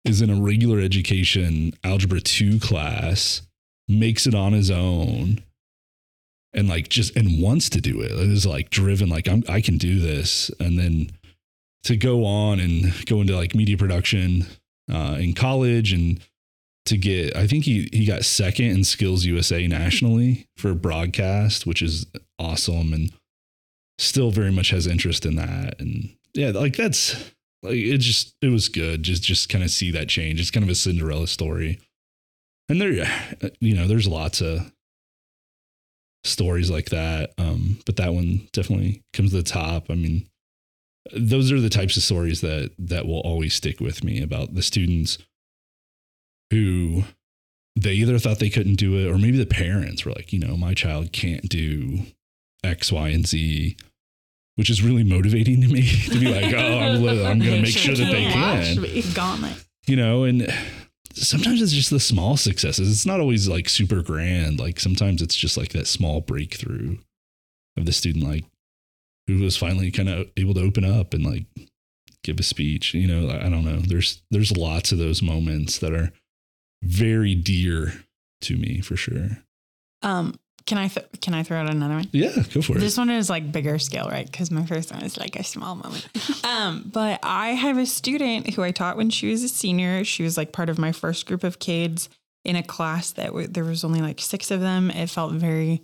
is 0.04 0.20
in 0.20 0.28
a 0.30 0.40
regular 0.40 0.80
education 0.80 1.72
algebra 1.84 2.20
two 2.20 2.58
class, 2.58 3.42
makes 3.88 4.26
it 4.26 4.34
on 4.34 4.52
his 4.52 4.70
own, 4.70 5.42
and 6.52 6.68
like 6.68 6.88
just 6.88 7.16
and 7.16 7.40
wants 7.40 7.68
to 7.70 7.80
do 7.80 8.00
it. 8.00 8.10
It 8.10 8.30
is 8.30 8.44
like 8.44 8.70
driven, 8.70 9.08
like 9.08 9.28
I'm, 9.28 9.44
I 9.48 9.60
can 9.60 9.78
do 9.78 10.00
this, 10.00 10.50
and 10.58 10.76
then 10.78 11.10
to 11.84 11.96
go 11.96 12.24
on 12.24 12.58
and 12.60 12.92
go 13.06 13.20
into 13.20 13.36
like 13.36 13.54
media 13.54 13.76
production 13.76 14.46
uh, 14.92 15.16
in 15.20 15.32
college 15.34 15.92
and 15.92 16.20
to 16.86 16.96
get 16.96 17.36
I 17.36 17.46
think 17.46 17.64
he 17.64 17.88
he 17.92 18.04
got 18.04 18.24
second 18.24 18.66
in 18.66 18.84
Skills 18.84 19.24
USA 19.24 19.66
nationally 19.66 20.46
for 20.56 20.74
broadcast, 20.74 21.66
which 21.66 21.82
is 21.82 22.06
awesome 22.38 22.92
and 22.92 23.12
still 23.98 24.30
very 24.30 24.50
much 24.50 24.70
has 24.70 24.86
interest 24.86 25.24
in 25.24 25.36
that. 25.36 25.80
And 25.80 26.14
yeah, 26.34 26.50
like 26.50 26.76
that's 26.76 27.14
like 27.62 27.76
it 27.76 27.98
just 27.98 28.34
it 28.42 28.48
was 28.48 28.68
good. 28.68 29.02
Just 29.02 29.22
just 29.22 29.48
kind 29.48 29.64
of 29.64 29.70
see 29.70 29.90
that 29.92 30.08
change. 30.08 30.40
It's 30.40 30.50
kind 30.50 30.64
of 30.64 30.70
a 30.70 30.74
Cinderella 30.74 31.26
story. 31.26 31.78
And 32.68 32.80
there 32.80 33.06
you 33.60 33.74
know, 33.74 33.86
there's 33.86 34.08
lots 34.08 34.40
of 34.40 34.72
stories 36.24 36.70
like 36.70 36.90
that. 36.90 37.32
Um, 37.38 37.78
but 37.86 37.96
that 37.96 38.14
one 38.14 38.48
definitely 38.52 39.02
comes 39.12 39.30
to 39.30 39.36
the 39.36 39.42
top. 39.42 39.90
I 39.90 39.94
mean, 39.94 40.26
those 41.14 41.50
are 41.52 41.60
the 41.60 41.68
types 41.68 41.96
of 41.96 42.02
stories 42.02 42.40
that 42.40 42.72
that 42.78 43.06
will 43.06 43.20
always 43.20 43.54
stick 43.54 43.80
with 43.80 44.04
me 44.04 44.22
about 44.22 44.54
the 44.54 44.62
students 44.62 45.18
who 46.52 47.04
they 47.75 47.92
either 47.92 48.18
thought 48.18 48.38
they 48.38 48.50
couldn't 48.50 48.75
do 48.75 48.97
it 48.97 49.11
or 49.11 49.16
maybe 49.16 49.38
the 49.38 49.47
parents 49.47 50.04
were 50.04 50.12
like, 50.12 50.32
you 50.32 50.38
know, 50.38 50.56
my 50.56 50.75
child 50.75 51.11
can't 51.12 51.49
do 51.49 52.00
X, 52.62 52.92
Y, 52.92 53.09
and 53.09 53.26
Z, 53.26 53.76
which 54.56 54.68
is 54.68 54.82
really 54.82 55.02
motivating 55.02 55.62
to 55.62 55.68
me 55.68 55.82
to 56.11 56.21
be 56.21 56.32
like, 56.32 56.52
oh, 56.54 56.78
I'm, 56.78 56.97
I'm 57.26 57.38
going 57.38 57.56
to 57.56 57.62
make 57.62 57.76
sure 57.76 57.94
that 57.94 58.12
they 58.12 58.25
can. 58.25 59.14
Gauntlet. 59.14 59.64
You 59.87 59.97
know, 59.97 60.25
and 60.25 60.47
sometimes 61.14 61.62
it's 61.62 61.73
just 61.73 61.90
the 61.90 61.99
small 61.99 62.37
successes. 62.37 62.90
It's 62.90 63.06
not 63.06 63.21
always 63.21 63.49
like 63.49 63.68
super 63.68 64.02
grand. 64.02 64.61
Like 64.61 64.78
sometimes 64.78 65.23
it's 65.23 65.35
just 65.35 65.56
like 65.56 65.71
that 65.71 65.87
small 65.87 66.21
breakthrough 66.21 66.99
of 67.76 67.87
the 67.87 67.92
student, 67.92 68.25
like 68.25 68.44
who 69.26 69.38
was 69.38 69.56
finally 69.56 69.90
kind 69.90 70.09
of 70.11 70.28
able 70.37 70.54
to 70.54 70.62
open 70.62 70.85
up 70.85 71.14
and 71.14 71.25
like 71.25 71.47
give 72.23 72.38
a 72.38 72.42
speech. 72.42 72.94
You 72.94 73.09
know, 73.09 73.30
I 73.30 73.49
don't 73.49 73.64
know. 73.64 73.78
There's 73.78 74.23
there's 74.30 74.56
lots 74.56 74.92
of 74.92 74.99
those 74.99 75.23
moments 75.23 75.78
that 75.78 75.92
are 75.92 76.12
very 76.82 77.34
dear 77.34 77.92
to 78.42 78.56
me 78.56 78.80
for 78.80 78.96
sure. 78.96 79.38
Um, 80.02 80.38
can 80.66 80.78
I 80.78 80.88
th- 80.88 81.06
can 81.20 81.34
I 81.34 81.42
throw 81.42 81.58
out 81.58 81.70
another 81.70 81.94
one? 81.94 82.08
Yeah, 82.12 82.34
go 82.52 82.62
for 82.62 82.76
it. 82.76 82.80
This 82.80 82.96
one 82.96 83.10
is 83.10 83.28
like 83.28 83.50
bigger 83.50 83.78
scale, 83.78 84.08
right? 84.08 84.30
Because 84.30 84.50
my 84.50 84.64
first 84.64 84.92
one 84.92 85.02
is 85.02 85.16
like 85.16 85.36
a 85.36 85.44
small 85.44 85.74
moment. 85.74 86.08
um, 86.44 86.88
but 86.92 87.20
I 87.22 87.50
have 87.50 87.78
a 87.78 87.86
student 87.86 88.54
who 88.54 88.62
I 88.62 88.70
taught 88.70 88.96
when 88.96 89.10
she 89.10 89.30
was 89.30 89.42
a 89.42 89.48
senior. 89.48 90.04
She 90.04 90.22
was 90.22 90.36
like 90.36 90.52
part 90.52 90.68
of 90.68 90.78
my 90.78 90.92
first 90.92 91.26
group 91.26 91.42
of 91.44 91.58
kids 91.58 92.08
in 92.44 92.56
a 92.56 92.62
class 92.62 93.12
that 93.12 93.26
w- 93.26 93.48
there 93.48 93.64
was 93.64 93.84
only 93.84 94.00
like 94.00 94.20
six 94.20 94.50
of 94.50 94.60
them. 94.60 94.90
It 94.90 95.10
felt 95.10 95.32
very 95.32 95.82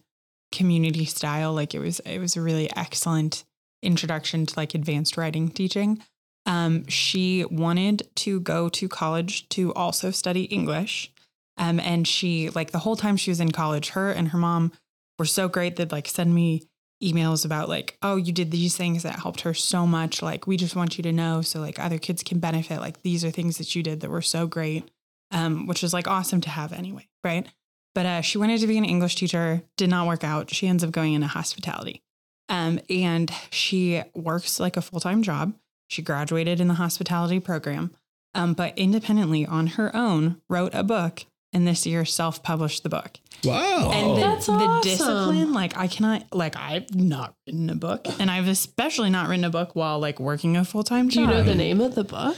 community 0.53 1.05
style. 1.05 1.53
Like 1.53 1.75
it 1.75 1.81
was 1.81 2.01
it 2.01 2.19
was 2.19 2.37
a 2.37 2.41
really 2.41 2.71
excellent 2.77 3.45
introduction 3.83 4.47
to 4.47 4.55
like 4.57 4.75
advanced 4.75 5.17
writing 5.17 5.49
teaching. 5.49 6.03
Um, 6.49 6.87
she 6.89 7.45
wanted 7.45 8.09
to 8.17 8.41
go 8.41 8.71
to 8.71 8.89
college 8.89 9.49
to 9.51 9.73
also 9.75 10.11
study 10.11 10.45
English. 10.45 11.13
Um, 11.59 11.79
and 11.79 12.09
she 12.09 12.49
like 12.51 12.71
the 12.71 12.79
whole 12.79 12.97
time 12.97 13.17
she 13.17 13.31
was 13.31 13.41
in 13.41 13.53
college, 13.53 13.91
her 13.91 14.11
and 14.11 14.29
her 14.29 14.39
mom 14.39 14.73
were 15.19 15.27
so 15.27 15.47
great 15.47 15.77
that 15.77 15.93
like 15.93 16.09
send 16.09 16.35
me 16.35 16.63
emails 17.05 17.45
about 17.45 17.69
like, 17.69 17.99
oh, 18.03 18.17
you 18.17 18.33
did 18.33 18.51
these 18.51 18.77
things 18.77 19.03
that 19.03 19.19
helped 19.21 19.43
her 19.43 19.53
so 19.53 19.87
much. 19.87 20.23
Like, 20.23 20.47
we 20.47 20.57
just 20.57 20.75
want 20.75 20.97
you 20.97 21.03
to 21.03 21.13
know 21.13 21.43
so 21.43 21.61
like 21.61 21.79
other 21.79 21.99
kids 21.99 22.23
can 22.23 22.39
benefit. 22.39 22.81
Like 22.81 23.03
these 23.03 23.25
are 23.25 23.31
things 23.31 23.59
that 23.59 23.77
you 23.77 23.83
did 23.83 24.01
that 24.01 24.11
were 24.11 24.23
so 24.23 24.47
great. 24.47 24.91
Um, 25.31 25.67
which 25.67 25.85
is 25.85 25.93
like 25.93 26.09
awesome 26.09 26.41
to 26.41 26.49
have 26.49 26.73
anyway, 26.73 27.07
right? 27.23 27.47
But 27.95 28.07
uh, 28.07 28.21
she 28.23 28.39
wanted 28.39 28.61
to 28.61 28.67
be 28.67 28.79
an 28.79 28.85
English 28.87 29.17
teacher, 29.17 29.61
did 29.77 29.91
not 29.91 30.07
work 30.07 30.25
out. 30.25 30.49
She 30.55 30.67
ends 30.67 30.83
up 30.83 30.91
going 30.91 31.13
into 31.13 31.27
hospitality. 31.27 32.01
Um, 32.49 32.81
and 32.89 33.31
she 33.51 34.03
works 34.15 34.59
like 34.59 34.79
a 34.79 34.81
full 34.81 35.01
time 35.01 35.23
job. 35.23 35.53
She 35.89 36.03
graduated 36.03 36.61
in 36.61 36.69
the 36.69 36.75
hospitality 36.75 37.41
program, 37.41 37.93
um, 38.35 38.53
but 38.55 38.77
independently 38.79 39.45
on 39.47 39.67
her 39.69 39.95
own 39.97 40.41
wrote 40.49 40.75
a 40.75 40.83
book 40.85 41.25
and 41.53 41.67
this 41.67 41.87
year 41.87 42.05
self 42.05 42.43
published 42.43 42.83
the 42.83 42.91
book. 42.91 43.19
Wow. 43.43 43.91
And 43.93 44.17
the, 44.17 44.21
That's 44.21 44.47
the 44.47 44.53
awesome. 44.53 44.83
discipline, 44.83 45.53
like 45.55 45.77
I 45.79 45.87
cannot, 45.87 46.25
like 46.35 46.57
I've 46.57 46.95
not 46.95 47.35
written 47.47 47.71
a 47.71 47.75
book, 47.75 48.07
and 48.21 48.31
I've 48.31 48.49
especially 48.49 49.09
not 49.09 49.29
written 49.29 49.45
a 49.45 49.51
book 49.51 49.75
while 49.75 49.99
like 49.99 50.21
working 50.21 50.57
a 50.59 50.65
full 50.65 50.83
time 50.83 51.09
Do 51.09 51.15
job. 51.15 51.21
you 51.23 51.27
know 51.29 51.43
the 51.43 51.55
name 51.55 51.81
of 51.81 51.95
the 51.95 52.05
book? 52.05 52.37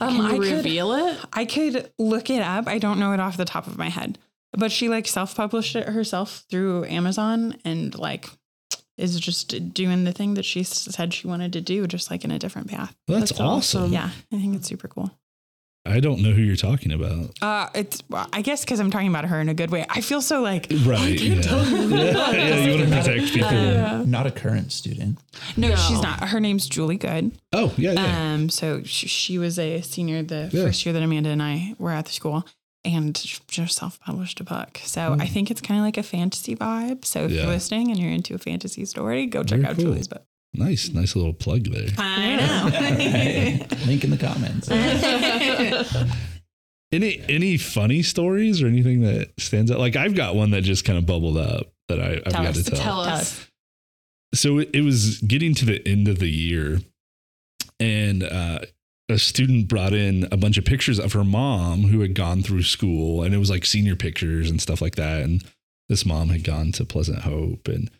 Um, 0.00 0.16
Can 0.16 0.16
you 0.16 0.26
I 0.26 0.30
could- 0.48 0.56
reveal 0.56 0.92
it? 0.92 1.18
I 1.32 1.44
could 1.46 1.90
look 1.98 2.28
it 2.28 2.42
up. 2.42 2.66
I 2.68 2.76
don't 2.78 2.98
know 2.98 3.12
it 3.12 3.20
off 3.20 3.36
the 3.38 3.44
top 3.46 3.66
of 3.66 3.78
my 3.78 3.88
head, 3.88 4.18
but 4.52 4.70
she 4.70 4.90
like 4.90 5.06
self 5.08 5.34
published 5.34 5.74
it 5.74 5.88
herself 5.88 6.44
through 6.50 6.84
Amazon 6.84 7.56
and 7.64 7.96
like 7.98 8.28
is 9.02 9.18
just 9.20 9.74
doing 9.74 10.04
the 10.04 10.12
thing 10.12 10.34
that 10.34 10.44
she 10.44 10.62
said 10.62 11.12
she 11.12 11.26
wanted 11.26 11.52
to 11.54 11.60
do, 11.60 11.86
just 11.86 12.10
like 12.10 12.24
in 12.24 12.30
a 12.30 12.38
different 12.38 12.68
path. 12.68 12.94
That's, 13.08 13.30
That's 13.30 13.40
awesome. 13.40 13.82
awesome. 13.82 13.92
Yeah, 13.92 14.10
I 14.32 14.36
think 14.36 14.54
it's 14.56 14.68
super 14.68 14.88
cool. 14.88 15.10
I 15.84 15.98
don't 15.98 16.22
know 16.22 16.30
who 16.30 16.42
you're 16.42 16.54
talking 16.54 16.92
about. 16.92 17.30
Uh, 17.42 17.68
it's 17.74 18.04
well, 18.08 18.28
I 18.32 18.40
guess 18.42 18.64
because 18.64 18.78
I'm 18.78 18.92
talking 18.92 19.08
about 19.08 19.24
her 19.24 19.40
in 19.40 19.48
a 19.48 19.54
good 19.54 19.72
way. 19.72 19.84
I 19.90 20.00
feel 20.00 20.22
so 20.22 20.40
like 20.40 20.68
Right. 20.84 21.18
can't 21.18 21.36
yeah. 21.36 21.42
tell 21.42 21.66
you. 21.66 21.88
yeah. 21.96 22.30
yeah, 22.30 22.56
you 22.58 22.78
want 22.78 22.88
to 22.88 22.96
protect 22.96 23.32
people. 23.34 23.50
Yeah. 23.50 24.04
Not 24.06 24.28
a 24.28 24.30
current 24.30 24.70
student. 24.70 25.18
no, 25.56 25.70
No. 25.70 25.74
she's 25.74 26.00
not. 26.00 26.28
Her 26.28 26.38
name's 26.38 26.68
Julie 26.68 26.98
Good. 26.98 27.32
Oh, 27.52 27.74
yeah, 27.76 27.92
yeah. 27.94 28.32
Um, 28.34 28.48
so 28.48 28.84
she, 28.84 29.08
she 29.08 29.38
was 29.38 29.58
a 29.58 29.80
senior 29.80 30.22
the 30.22 30.50
Yeah. 30.52 30.66
first 30.66 30.86
year 30.86 30.92
that 30.92 31.02
Amanda 31.02 31.30
and 31.30 31.42
I 31.42 31.74
were 31.80 31.90
at 31.90 32.04
the 32.06 32.12
school, 32.12 32.46
and 32.84 33.14
just 33.48 33.76
self-published 33.76 34.40
a 34.40 34.44
book. 34.44 34.80
So 34.84 35.12
Hmm. 35.14 35.20
I 35.20 35.26
think 35.26 35.50
it's 35.50 35.60
kind 35.60 35.78
of 35.78 35.84
like 35.84 35.96
a 35.98 36.02
fantasy 36.02 36.56
vibe. 36.56 37.04
So 37.04 37.24
if 37.26 37.30
Yeah. 37.30 37.42
you're 37.42 37.50
listening 37.52 37.90
and 37.90 37.98
you're 38.00 38.10
into 38.10 38.34
a 38.34 38.38
fantasy 38.38 38.84
story, 38.84 39.26
go 39.26 39.42
check 39.42 39.60
Very 39.60 39.70
out 39.70 39.76
cool. 39.76 39.84
Julie's 39.86 40.08
book. 40.08 40.24
nice, 40.54 40.88
nice 40.90 41.14
little 41.16 41.32
plug 41.32 41.64
there. 41.64 41.88
I 41.98 42.36
know. 42.36 43.76
Link 43.86 44.04
in 44.04 44.10
the 44.10 44.16
comments. 44.18 44.68
Any 46.92 47.22
any 47.26 47.56
funny 47.56 48.02
stories 48.02 48.62
or 48.62 48.66
anything 48.66 49.00
that 49.00 49.30
stands 49.40 49.70
out? 49.70 49.78
Like 49.78 49.96
I've 49.96 50.14
got 50.14 50.34
one 50.34 50.50
that 50.50 50.60
just 50.60 50.84
kind 50.84 50.98
of 50.98 51.06
bubbled 51.06 51.38
up 51.38 51.72
that 51.88 51.98
I, 51.98 52.16
I've 52.26 52.32
Tell 52.34 52.42
got 52.42 52.46
us. 52.56 52.64
to 52.64 52.70
tell. 52.70 52.78
Tell 52.80 53.04
Tell 53.04 53.14
us. 53.14 53.48
so 54.34 54.58
it, 54.58 54.68
it 54.74 54.82
was 54.82 55.18
getting 55.22 55.54
to 55.54 55.64
the 55.64 55.80
end 55.88 56.06
of 56.06 56.18
the 56.18 56.28
year 56.28 56.80
and 57.80 58.22
uh, 58.22 58.58
a 59.12 59.18
student 59.18 59.68
brought 59.68 59.92
in 59.92 60.26
a 60.32 60.36
bunch 60.36 60.58
of 60.58 60.64
pictures 60.64 60.98
of 60.98 61.12
her 61.12 61.24
mom 61.24 61.82
who 61.82 62.00
had 62.00 62.14
gone 62.14 62.42
through 62.42 62.62
school 62.62 63.22
and 63.22 63.34
it 63.34 63.38
was 63.38 63.50
like 63.50 63.64
senior 63.64 63.96
pictures 63.96 64.50
and 64.50 64.60
stuff 64.60 64.80
like 64.80 64.96
that 64.96 65.22
and 65.22 65.44
this 65.88 66.06
mom 66.06 66.28
had 66.28 66.44
gone 66.44 66.72
to 66.72 66.84
pleasant 66.84 67.20
hope 67.20 67.68
and 67.68 67.90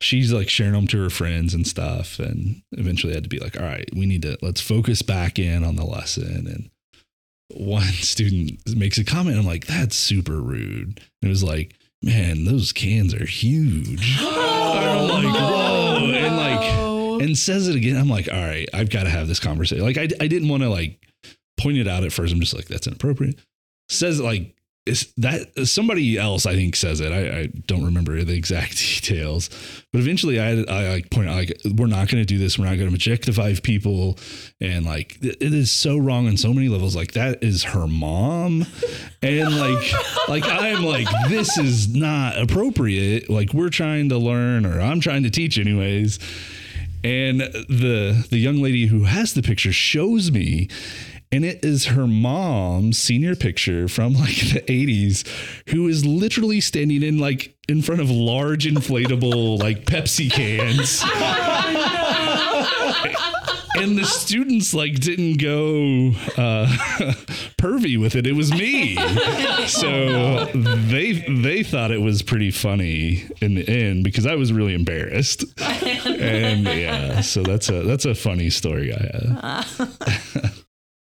she's 0.00 0.32
like 0.32 0.48
sharing 0.48 0.72
them 0.72 0.86
to 0.86 1.02
her 1.02 1.10
friends 1.10 1.54
and 1.54 1.66
stuff 1.66 2.18
and 2.18 2.62
eventually 2.72 3.14
had 3.14 3.22
to 3.22 3.28
be 3.28 3.38
like 3.38 3.58
all 3.58 3.66
right 3.66 3.88
we 3.94 4.06
need 4.06 4.22
to 4.22 4.38
let's 4.42 4.60
focus 4.60 5.02
back 5.02 5.38
in 5.38 5.64
on 5.64 5.76
the 5.76 5.84
lesson 5.84 6.46
and 6.46 6.70
one 7.48 7.82
student 7.92 8.60
makes 8.76 8.98
a 8.98 9.04
comment 9.04 9.38
i'm 9.38 9.46
like 9.46 9.66
that's 9.66 9.96
super 9.96 10.40
rude 10.40 11.00
it 11.22 11.28
was 11.28 11.42
like 11.42 11.74
man 12.02 12.44
those 12.44 12.72
cans 12.72 13.14
are 13.14 13.26
huge 13.26 14.18
I'm 14.20 15.08
like, 15.08 15.34
whoa. 15.34 15.75
And 17.20 17.36
says 17.36 17.68
it 17.68 17.76
again. 17.76 17.96
I'm 17.96 18.08
like, 18.08 18.28
all 18.30 18.40
right, 18.40 18.68
I've 18.72 18.90
got 18.90 19.04
to 19.04 19.10
have 19.10 19.28
this 19.28 19.40
conversation. 19.40 19.84
Like, 19.84 19.98
I, 19.98 20.08
I 20.20 20.28
didn't 20.28 20.48
want 20.48 20.62
to 20.62 20.68
like 20.68 21.00
point 21.58 21.78
it 21.78 21.88
out 21.88 22.04
at 22.04 22.12
first. 22.12 22.32
I'm 22.32 22.40
just 22.40 22.54
like, 22.54 22.66
that's 22.66 22.86
inappropriate. 22.86 23.38
Says 23.88 24.20
it 24.20 24.24
like, 24.24 24.56
is 24.86 25.12
that 25.16 25.66
somebody 25.66 26.16
else 26.16 26.46
I 26.46 26.54
think 26.54 26.76
says 26.76 27.00
it. 27.00 27.12
I, 27.12 27.40
I 27.40 27.46
don't 27.66 27.84
remember 27.84 28.22
the 28.22 28.34
exact 28.34 28.76
details, 28.78 29.50
but 29.92 30.00
eventually 30.00 30.40
I, 30.40 30.52
I 30.62 30.88
like 30.88 31.10
point 31.10 31.28
out 31.28 31.34
like 31.34 31.60
we're 31.76 31.88
not 31.88 32.08
going 32.08 32.22
to 32.22 32.24
do 32.24 32.38
this. 32.38 32.56
We're 32.56 32.66
not 32.66 32.76
going 32.76 32.88
to 32.88 32.94
objectify 32.94 33.54
people, 33.54 34.16
and 34.60 34.86
like 34.86 35.18
it 35.20 35.38
it 35.40 35.52
is 35.52 35.72
so 35.72 35.98
wrong 35.98 36.28
on 36.28 36.36
so 36.36 36.54
many 36.54 36.68
levels. 36.68 36.94
Like 36.94 37.12
that 37.12 37.42
is 37.42 37.64
her 37.64 37.88
mom, 37.88 38.64
and 39.22 39.56
like 39.58 39.92
like 40.28 40.44
I'm 40.46 40.84
like 40.84 41.08
this 41.28 41.58
is 41.58 41.94
not 41.94 42.38
appropriate. 42.38 43.28
Like 43.28 43.52
we're 43.52 43.70
trying 43.70 44.08
to 44.10 44.18
learn, 44.18 44.64
or 44.64 44.80
I'm 44.80 45.00
trying 45.00 45.24
to 45.24 45.30
teach 45.30 45.58
anyways. 45.58 46.20
And 47.06 47.40
the 47.40 48.26
the 48.30 48.38
young 48.38 48.60
lady 48.60 48.86
who 48.86 49.04
has 49.04 49.34
the 49.34 49.42
picture 49.42 49.72
shows 49.72 50.32
me 50.32 50.68
and 51.30 51.44
it 51.44 51.64
is 51.64 51.86
her 51.86 52.08
mom's 52.08 52.98
senior 52.98 53.36
picture 53.36 53.86
from 53.86 54.14
like 54.14 54.34
the 54.36 54.62
80s 54.66 55.24
who 55.68 55.86
is 55.86 56.04
literally 56.04 56.60
standing 56.60 57.04
in 57.04 57.18
like 57.18 57.56
in 57.68 57.80
front 57.80 58.00
of 58.00 58.10
large 58.10 58.66
inflatable 58.66 59.56
like 59.60 59.84
Pepsi 59.84 60.30
cans. 60.30 61.02
Oh, 63.08 63.45
and 63.76 63.98
the 63.98 64.04
students 64.04 64.74
like 64.74 64.94
didn't 65.00 65.38
go 65.38 66.10
uh 66.36 66.66
pervy 67.58 67.98
with 67.98 68.14
it 68.14 68.26
it 68.26 68.32
was 68.32 68.52
me 68.52 68.96
so 69.66 70.44
they 70.54 71.12
they 71.28 71.62
thought 71.62 71.90
it 71.90 72.00
was 72.00 72.22
pretty 72.22 72.50
funny 72.50 73.24
in 73.40 73.54
the 73.54 73.68
end 73.68 74.04
because 74.04 74.26
i 74.26 74.34
was 74.34 74.52
really 74.52 74.74
embarrassed 74.74 75.44
and 75.60 76.64
yeah 76.64 77.20
so 77.20 77.42
that's 77.42 77.68
a 77.68 77.82
that's 77.82 78.04
a 78.04 78.14
funny 78.14 78.50
story 78.50 78.92
i 78.94 79.62
have 79.68 80.62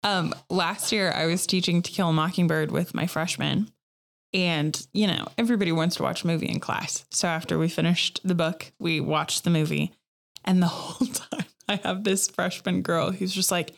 Um, 0.04 0.34
last 0.50 0.94
year 0.94 1.12
I 1.12 1.26
was 1.26 1.46
teaching 1.46 1.82
To 1.82 1.92
Kill 1.92 2.10
a 2.10 2.14
Mockingbird 2.14 2.72
with 2.72 2.94
my 2.94 3.08
freshmen. 3.08 3.70
And, 4.34 4.88
you 4.94 5.06
know, 5.06 5.28
everybody 5.38 5.74
wants 5.74 5.98
to 5.98 6.04
watch 6.04 6.24
a 6.24 6.28
movie 6.28 6.48
in 6.48 6.62
class. 6.62 7.06
So 7.12 7.28
after 7.28 7.58
we 7.58 7.68
finished 7.68 8.22
the 8.24 8.36
book, 8.36 8.72
we 8.80 9.02
watched 9.02 9.44
the 9.44 9.50
movie. 9.50 9.94
And 10.46 10.62
the 10.62 10.68
whole 10.68 11.08
time 11.08 11.47
I 11.68 11.76
have 11.84 12.04
this 12.04 12.28
freshman 12.28 12.82
girl 12.82 13.12
who's 13.12 13.34
just 13.34 13.52
like, 13.52 13.74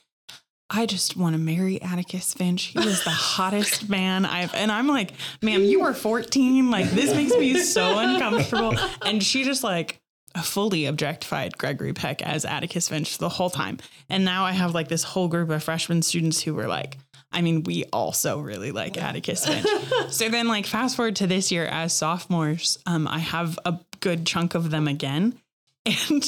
I 0.69 0.85
just 0.85 1.17
want 1.17 1.33
to 1.33 1.39
marry 1.39 1.81
Atticus 1.81 2.33
Finch. 2.33 2.65
He 2.65 2.79
was 2.79 3.03
the 3.03 3.09
hottest 3.09 3.89
man 3.89 4.25
I've, 4.25 4.53
and 4.53 4.71
I'm 4.71 4.87
like, 4.87 5.11
ma'am, 5.41 5.63
you 5.63 5.81
were 5.81 5.93
14. 5.93 6.69
Like, 6.69 6.89
this 6.91 7.13
makes 7.13 7.35
me 7.35 7.59
so 7.59 7.97
uncomfortable. 7.97 8.75
And 9.03 9.23
she 9.23 9.43
just 9.43 9.63
like 9.63 9.99
fully 10.43 10.85
objectified 10.85 11.57
Gregory 11.57 11.93
Peck 11.93 12.21
as 12.21 12.45
Atticus 12.45 12.87
Finch 12.87 13.17
the 13.17 13.29
whole 13.29 13.49
time. 13.49 13.79
And 14.09 14.23
now 14.23 14.45
I 14.45 14.51
have 14.51 14.75
like 14.75 14.87
this 14.87 15.03
whole 15.03 15.27
group 15.27 15.49
of 15.49 15.63
freshman 15.63 16.03
students 16.03 16.41
who 16.41 16.53
were 16.53 16.67
like, 16.67 16.97
I 17.31 17.41
mean, 17.41 17.63
we 17.63 17.85
also 17.91 18.39
really 18.39 18.71
like 18.71 18.97
Atticus 18.97 19.45
Finch. 19.47 19.67
so 20.09 20.29
then, 20.29 20.47
like, 20.47 20.65
fast 20.65 20.95
forward 20.95 21.15
to 21.17 21.27
this 21.27 21.51
year 21.51 21.65
as 21.65 21.93
sophomores, 21.93 22.77
um, 22.85 23.07
I 23.07 23.19
have 23.19 23.57
a 23.65 23.79
good 23.99 24.25
chunk 24.25 24.55
of 24.55 24.69
them 24.71 24.87
again. 24.87 25.37
And 25.85 26.23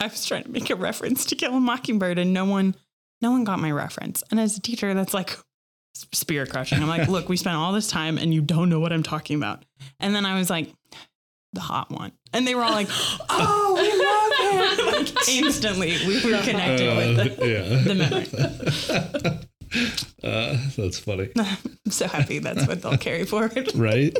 I 0.00 0.06
was 0.06 0.24
trying 0.24 0.44
to 0.44 0.50
make 0.50 0.70
a 0.70 0.76
reference 0.76 1.26
to 1.26 1.36
Kill 1.36 1.54
a 1.54 1.60
Mockingbird, 1.60 2.18
and 2.18 2.32
no 2.32 2.46
one, 2.46 2.74
no 3.20 3.30
one 3.32 3.44
got 3.44 3.58
my 3.58 3.70
reference. 3.70 4.24
And 4.30 4.40
as 4.40 4.56
a 4.56 4.60
teacher, 4.60 4.94
that's 4.94 5.12
like 5.12 5.36
spirit 5.94 6.50
crushing. 6.50 6.82
I'm 6.82 6.88
like, 6.88 7.08
look, 7.10 7.28
we 7.28 7.36
spent 7.36 7.56
all 7.56 7.72
this 7.72 7.88
time, 7.88 8.16
and 8.16 8.32
you 8.32 8.40
don't 8.40 8.70
know 8.70 8.80
what 8.80 8.92
I'm 8.92 9.02
talking 9.02 9.36
about. 9.36 9.64
And 10.00 10.14
then 10.14 10.24
I 10.24 10.38
was 10.38 10.48
like, 10.48 10.72
the 11.52 11.60
hot 11.60 11.90
one, 11.90 12.12
and 12.32 12.46
they 12.46 12.54
were 12.54 12.62
all 12.62 12.70
like, 12.70 12.88
oh, 13.28 13.74
we 13.74 13.88
love 13.98 14.78
him. 14.78 14.86
like, 14.86 15.28
instantly, 15.28 15.98
we 16.06 16.14
were 16.14 16.40
connected 16.42 16.96
with 16.96 17.38
the, 17.38 17.48
yeah. 17.48 17.82
the 17.82 17.94
memory. 17.94 19.46
Uh, 20.22 20.56
that's 20.76 20.98
funny. 20.98 21.30
I'm 21.36 21.90
so 21.90 22.06
happy 22.06 22.38
that's 22.38 22.66
what 22.66 22.82
they'll 22.82 22.98
carry 22.98 23.24
forward. 23.24 23.74
Right? 23.74 24.16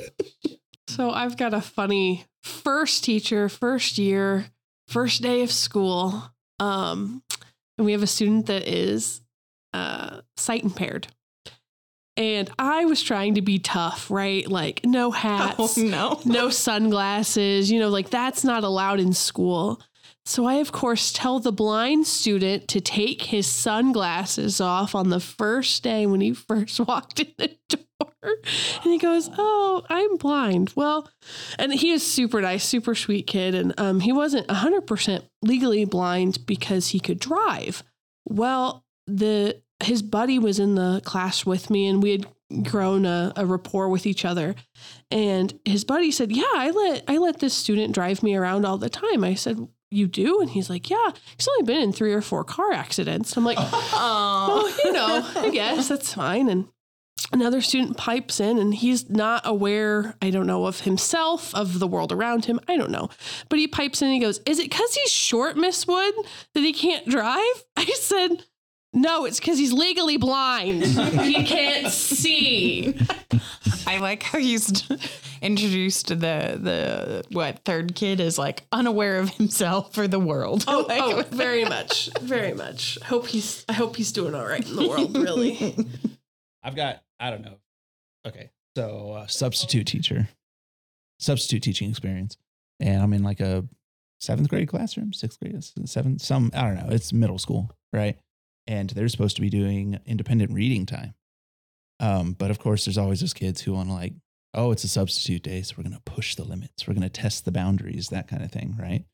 So 0.88 1.10
I've 1.10 1.36
got 1.36 1.54
a 1.54 1.60
funny 1.60 2.24
first 2.42 3.04
teacher, 3.04 3.48
first 3.48 3.98
year, 3.98 4.46
first 4.90 5.22
day 5.22 5.42
of 5.42 5.50
school. 5.52 6.22
Um, 6.58 7.22
and 7.78 7.86
we 7.86 7.92
have 7.92 8.02
a 8.02 8.06
student 8.06 8.46
that 8.46 8.68
is 8.68 9.22
uh, 9.72 10.20
sight 10.36 10.62
impaired. 10.64 11.06
And 12.16 12.50
I 12.58 12.84
was 12.84 13.02
trying 13.02 13.36
to 13.36 13.40
be 13.42 13.58
tough, 13.58 14.10
right? 14.10 14.46
Like 14.46 14.84
no 14.84 15.10
hats, 15.26 15.78
Oh 15.78 15.82
no. 15.82 16.20
no 16.26 16.50
sunglasses, 16.50 17.70
you 17.70 17.78
know, 17.80 17.88
like 17.88 18.10
that's 18.10 18.44
not 18.44 18.64
allowed 18.64 19.00
in 19.00 19.12
school. 19.14 19.80
So 20.26 20.44
I, 20.46 20.54
of 20.54 20.70
course, 20.70 21.12
tell 21.12 21.40
the 21.40 21.52
blind 21.52 22.06
student 22.06 22.68
to 22.68 22.80
take 22.80 23.22
his 23.22 23.46
sunglasses 23.46 24.60
off 24.60 24.94
on 24.94 25.08
the 25.08 25.20
first 25.20 25.82
day 25.82 26.06
when 26.06 26.20
he 26.20 26.32
first 26.34 26.78
walked 26.80 27.20
in 27.20 27.32
the 27.38 27.56
door. 27.68 27.78
And 28.22 28.92
he 28.92 28.98
goes, 28.98 29.30
Oh, 29.36 29.82
I'm 29.88 30.16
blind. 30.16 30.72
Well, 30.76 31.08
and 31.58 31.72
he 31.72 31.90
is 31.90 32.06
super 32.06 32.40
nice, 32.40 32.64
super 32.64 32.94
sweet 32.94 33.26
kid. 33.26 33.54
And 33.54 33.74
um, 33.78 34.00
he 34.00 34.12
wasn't 34.12 34.46
100% 34.48 35.22
legally 35.42 35.84
blind 35.84 36.46
because 36.46 36.88
he 36.88 37.00
could 37.00 37.18
drive. 37.18 37.82
Well, 38.28 38.84
the 39.06 39.60
his 39.82 40.02
buddy 40.02 40.38
was 40.38 40.58
in 40.58 40.74
the 40.74 41.00
class 41.04 41.46
with 41.46 41.70
me 41.70 41.86
and 41.86 42.02
we 42.02 42.10
had 42.10 42.26
grown 42.62 43.06
a, 43.06 43.32
a 43.36 43.46
rapport 43.46 43.88
with 43.88 44.06
each 44.06 44.24
other. 44.24 44.54
And 45.10 45.58
his 45.64 45.84
buddy 45.84 46.10
said, 46.10 46.32
Yeah, 46.32 46.44
I 46.54 46.70
let 46.70 47.04
I 47.08 47.18
let 47.18 47.40
this 47.40 47.54
student 47.54 47.94
drive 47.94 48.22
me 48.22 48.36
around 48.36 48.64
all 48.64 48.78
the 48.78 48.90
time. 48.90 49.24
I 49.24 49.34
said, 49.34 49.66
You 49.90 50.06
do? 50.06 50.40
And 50.40 50.50
he's 50.50 50.70
like, 50.70 50.88
Yeah, 50.88 51.10
he's 51.36 51.48
only 51.48 51.64
been 51.64 51.82
in 51.82 51.92
three 51.92 52.12
or 52.12 52.20
four 52.22 52.44
car 52.44 52.72
accidents. 52.72 53.36
I'm 53.36 53.44
like, 53.44 53.58
Oh. 53.60 54.72
well, 54.74 54.84
you 54.84 54.92
know, 54.92 55.28
I 55.36 55.50
guess 55.50 55.88
that's 55.88 56.14
fine. 56.14 56.48
And 56.48 56.68
another 57.32 57.60
student 57.60 57.96
pipes 57.96 58.40
in 58.40 58.58
and 58.58 58.74
he's 58.74 59.08
not 59.08 59.42
aware, 59.44 60.16
I 60.22 60.30
don't 60.30 60.46
know, 60.46 60.66
of 60.66 60.80
himself, 60.80 61.54
of 61.54 61.78
the 61.78 61.86
world 61.86 62.12
around 62.12 62.46
him. 62.46 62.60
I 62.68 62.76
don't 62.76 62.90
know. 62.90 63.10
But 63.48 63.58
he 63.58 63.68
pipes 63.68 64.02
in 64.02 64.08
and 64.08 64.14
he 64.14 64.20
goes, 64.20 64.40
Is 64.46 64.58
it 64.58 64.70
because 64.70 64.94
he's 64.94 65.12
short, 65.12 65.56
Miss 65.56 65.86
Wood, 65.86 66.14
that 66.54 66.60
he 66.60 66.72
can't 66.72 67.08
drive? 67.08 67.64
I 67.76 67.84
said, 67.96 68.44
No, 68.92 69.24
it's 69.24 69.38
because 69.38 69.58
he's 69.58 69.72
legally 69.72 70.16
blind. 70.16 70.84
he 70.84 71.44
can't 71.44 71.92
see. 71.92 72.98
I 73.86 73.98
like 73.98 74.22
how 74.22 74.38
he's 74.38 74.82
introduced 75.42 76.08
the 76.08 76.14
the 76.60 77.24
what 77.30 77.60
third 77.64 77.94
kid 77.94 78.18
is 78.20 78.36
like 78.38 78.64
unaware 78.72 79.18
of 79.20 79.30
himself 79.30 79.96
or 79.96 80.08
the 80.08 80.18
world. 80.18 80.64
Oh, 80.66 80.86
Like, 80.88 81.02
oh, 81.02 81.22
very 81.30 81.64
much, 81.64 82.10
very 82.20 82.52
much. 82.52 82.98
Hope 83.04 83.28
he's. 83.28 83.64
I 83.68 83.74
hope 83.74 83.96
he's 83.96 84.12
doing 84.12 84.34
all 84.34 84.44
right 84.44 84.66
in 84.66 84.76
the 84.76 84.88
world. 84.88 85.16
Really. 85.16 85.76
I've 86.62 86.76
got, 86.76 87.02
I 87.18 87.30
don't 87.30 87.42
know. 87.42 87.58
Okay. 88.26 88.50
So, 88.76 89.12
uh, 89.12 89.26
substitute 89.26 89.86
teacher, 89.86 90.28
substitute 91.18 91.62
teaching 91.62 91.88
experience. 91.90 92.36
And 92.80 93.02
I'm 93.02 93.12
in 93.12 93.22
like 93.22 93.40
a 93.40 93.64
seventh 94.18 94.48
grade 94.48 94.68
classroom, 94.68 95.12
sixth 95.12 95.40
grade, 95.40 95.62
seventh, 95.86 96.20
some, 96.22 96.50
I 96.54 96.62
don't 96.62 96.74
know. 96.74 96.94
It's 96.94 97.12
middle 97.12 97.38
school, 97.38 97.70
right? 97.92 98.18
And 98.70 98.90
they're 98.90 99.08
supposed 99.08 99.34
to 99.34 99.42
be 99.42 99.50
doing 99.50 99.98
independent 100.06 100.52
reading 100.52 100.86
time. 100.86 101.14
Um, 101.98 102.34
but 102.34 102.52
of 102.52 102.60
course, 102.60 102.84
there's 102.84 102.96
always 102.96 103.20
those 103.20 103.34
kids 103.34 103.60
who 103.60 103.72
want 103.72 103.88
to 103.88 103.94
like, 103.94 104.12
oh, 104.54 104.70
it's 104.70 104.84
a 104.84 104.88
substitute 104.88 105.42
day. 105.42 105.62
So 105.62 105.74
we're 105.76 105.82
going 105.82 105.96
to 105.96 106.12
push 106.12 106.36
the 106.36 106.44
limits. 106.44 106.86
We're 106.86 106.94
going 106.94 107.02
to 107.02 107.08
test 107.08 107.44
the 107.44 107.50
boundaries, 107.50 108.10
that 108.10 108.28
kind 108.28 108.44
of 108.44 108.52
thing, 108.52 108.76
right? 108.78 109.04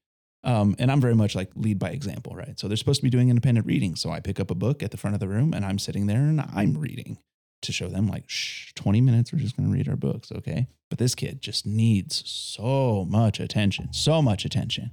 Um, 0.44 0.76
and 0.78 0.92
I'm 0.92 1.00
very 1.00 1.14
much 1.14 1.34
like 1.34 1.50
lead 1.56 1.78
by 1.78 1.88
example, 1.88 2.36
right? 2.36 2.60
So 2.60 2.68
they're 2.68 2.76
supposed 2.76 3.00
to 3.00 3.04
be 3.04 3.10
doing 3.10 3.30
independent 3.30 3.66
reading. 3.66 3.96
So 3.96 4.10
I 4.10 4.20
pick 4.20 4.38
up 4.38 4.50
a 4.50 4.54
book 4.54 4.82
at 4.82 4.90
the 4.90 4.98
front 4.98 5.14
of 5.14 5.20
the 5.20 5.28
room 5.28 5.54
and 5.54 5.64
I'm 5.64 5.78
sitting 5.78 6.06
there 6.06 6.18
and 6.18 6.42
I'm 6.54 6.76
reading 6.76 7.16
to 7.62 7.72
show 7.72 7.88
them 7.88 8.06
like, 8.06 8.24
shh, 8.28 8.72
20 8.74 9.00
minutes, 9.00 9.32
we're 9.32 9.38
just 9.38 9.56
going 9.56 9.68
to 9.70 9.74
read 9.74 9.88
our 9.88 9.96
books, 9.96 10.30
okay? 10.30 10.68
But 10.90 10.98
this 10.98 11.14
kid 11.14 11.40
just 11.40 11.64
needs 11.66 12.22
so 12.26 13.06
much 13.08 13.40
attention, 13.40 13.94
so 13.94 14.20
much 14.20 14.44
attention. 14.44 14.90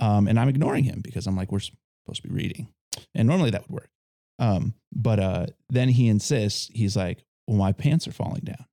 Um, 0.00 0.28
and 0.28 0.38
I'm 0.38 0.50
ignoring 0.50 0.84
him 0.84 1.00
because 1.02 1.26
I'm 1.26 1.36
like, 1.36 1.50
we're 1.50 1.60
supposed 1.60 2.22
to 2.22 2.28
be 2.28 2.34
reading. 2.34 2.68
And 3.14 3.26
normally 3.26 3.50
that 3.50 3.62
would 3.62 3.80
work. 3.80 3.88
Um, 4.38 4.74
but 4.94 5.18
uh, 5.20 5.46
then 5.68 5.88
he 5.88 6.08
insists, 6.08 6.70
he's 6.74 6.96
like, 6.96 7.24
well, 7.46 7.56
my 7.56 7.72
pants 7.72 8.06
are 8.06 8.12
falling 8.12 8.42
down. 8.44 8.64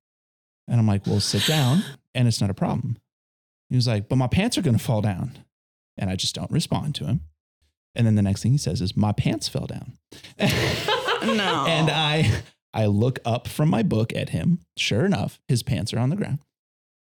And 0.68 0.80
I'm 0.80 0.88
like, 0.88 1.06
well, 1.08 1.20
sit 1.20 1.46
down 1.46 1.84
and 2.14 2.28
it's 2.28 2.42
not 2.42 2.50
a 2.50 2.56
problem. 2.56 2.98
He 3.70 3.76
was 3.76 3.88
like, 3.88 4.10
but 4.10 4.18
my 4.18 4.28
pants 4.28 4.58
are 4.58 4.62
going 4.62 4.78
to 4.78 4.84
fall 4.84 5.02
down. 5.02 5.40
And 5.98 6.10
I 6.10 6.16
just 6.16 6.36
don't 6.36 6.52
respond 6.52 6.96
to 6.96 7.06
him. 7.06 7.22
And 7.96 8.06
then 8.06 8.16
the 8.16 8.22
next 8.22 8.44
thing 8.44 8.52
he 8.52 8.58
says 8.58 8.82
is, 8.82 8.96
my 8.96 9.12
pants 9.12 9.48
fell 9.48 9.66
down. 9.66 9.98
no. 10.40 11.66
And 11.68 11.90
I 11.90 12.44
I 12.74 12.86
look 12.86 13.20
up 13.26 13.48
from 13.48 13.70
my 13.70 13.84
book 13.84 14.14
at 14.16 14.30
him. 14.30 14.60
Sure 14.78 15.06
enough, 15.06 15.40
his 15.48 15.64
pants 15.64 15.94
are 15.94 16.00
on 16.00 16.10
the 16.10 16.16
ground. 16.16 16.40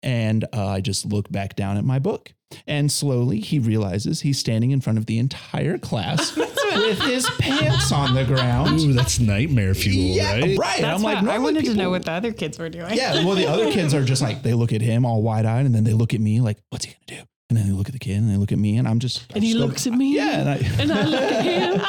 And 0.02 0.46
uh, 0.54 0.68
I 0.68 0.82
just 0.82 1.06
look 1.06 1.32
back 1.32 1.56
down 1.56 1.78
at 1.78 1.86
my 1.86 2.00
book. 2.00 2.34
And 2.68 2.92
slowly 2.92 3.40
he 3.40 3.60
realizes 3.60 4.22
he's 4.22 4.38
standing 4.40 4.72
in 4.72 4.82
front 4.82 4.98
of 4.98 5.06
the 5.06 5.18
entire 5.20 5.78
class 5.78 6.36
with 6.38 7.00
his 7.02 7.30
pants 7.40 7.92
on 7.92 8.16
the 8.16 8.24
ground. 8.26 8.80
Ooh, 8.80 8.94
that's 8.94 9.20
nightmare 9.20 9.74
fuel, 9.74 9.96
yeah, 10.16 10.34
right? 10.40 10.58
right. 10.58 10.82
That's 10.82 10.98
I'm 10.98 11.04
like, 11.04 11.18
I 11.18 11.22
normally 11.22 11.44
wanted 11.56 11.66
to 11.66 11.74
know 11.76 11.90
what 11.90 12.06
the 12.06 12.12
other 12.12 12.34
kids 12.34 12.58
were 12.60 12.70
doing. 12.70 12.94
Yeah, 12.94 13.26
well, 13.26 13.36
the 13.36 13.48
other 13.48 13.72
kids 13.72 13.94
are 13.94 14.04
just 14.04 14.22
like 14.22 14.44
they 14.44 14.54
look 14.54 14.74
at 14.74 14.82
him 14.82 15.06
all 15.06 15.22
wide 15.22 15.46
eyed, 15.46 15.66
and 15.66 15.74
then 15.76 15.84
they 15.84 15.94
look 15.94 16.14
at 16.14 16.22
me 16.22 16.42
like, 16.42 16.58
"What's 16.70 16.86
he 16.86 16.94
gonna 17.08 17.22
do?" 17.22 17.28
And 17.50 17.58
then 17.58 17.68
they 17.68 17.74
look 17.74 17.88
at 17.88 17.94
the 17.94 18.00
kid, 18.00 18.18
and 18.18 18.30
they 18.32 18.38
look 18.38 18.52
at 18.52 18.58
me, 18.58 18.78
and 18.78 18.88
I'm 18.88 19.00
just 19.00 19.22
I 19.32 19.36
And 19.36 19.44
he 19.44 19.52
just 19.52 19.60
go- 19.62 19.66
looks 19.68 19.86
at 19.88 19.94
me. 19.94 20.16
Yeah, 20.16 20.40
and 20.40 20.50
I, 20.50 20.56
And 20.82 20.92
I 20.92 21.04
look 21.06 21.22
at 21.22 21.44
him. 21.44 21.82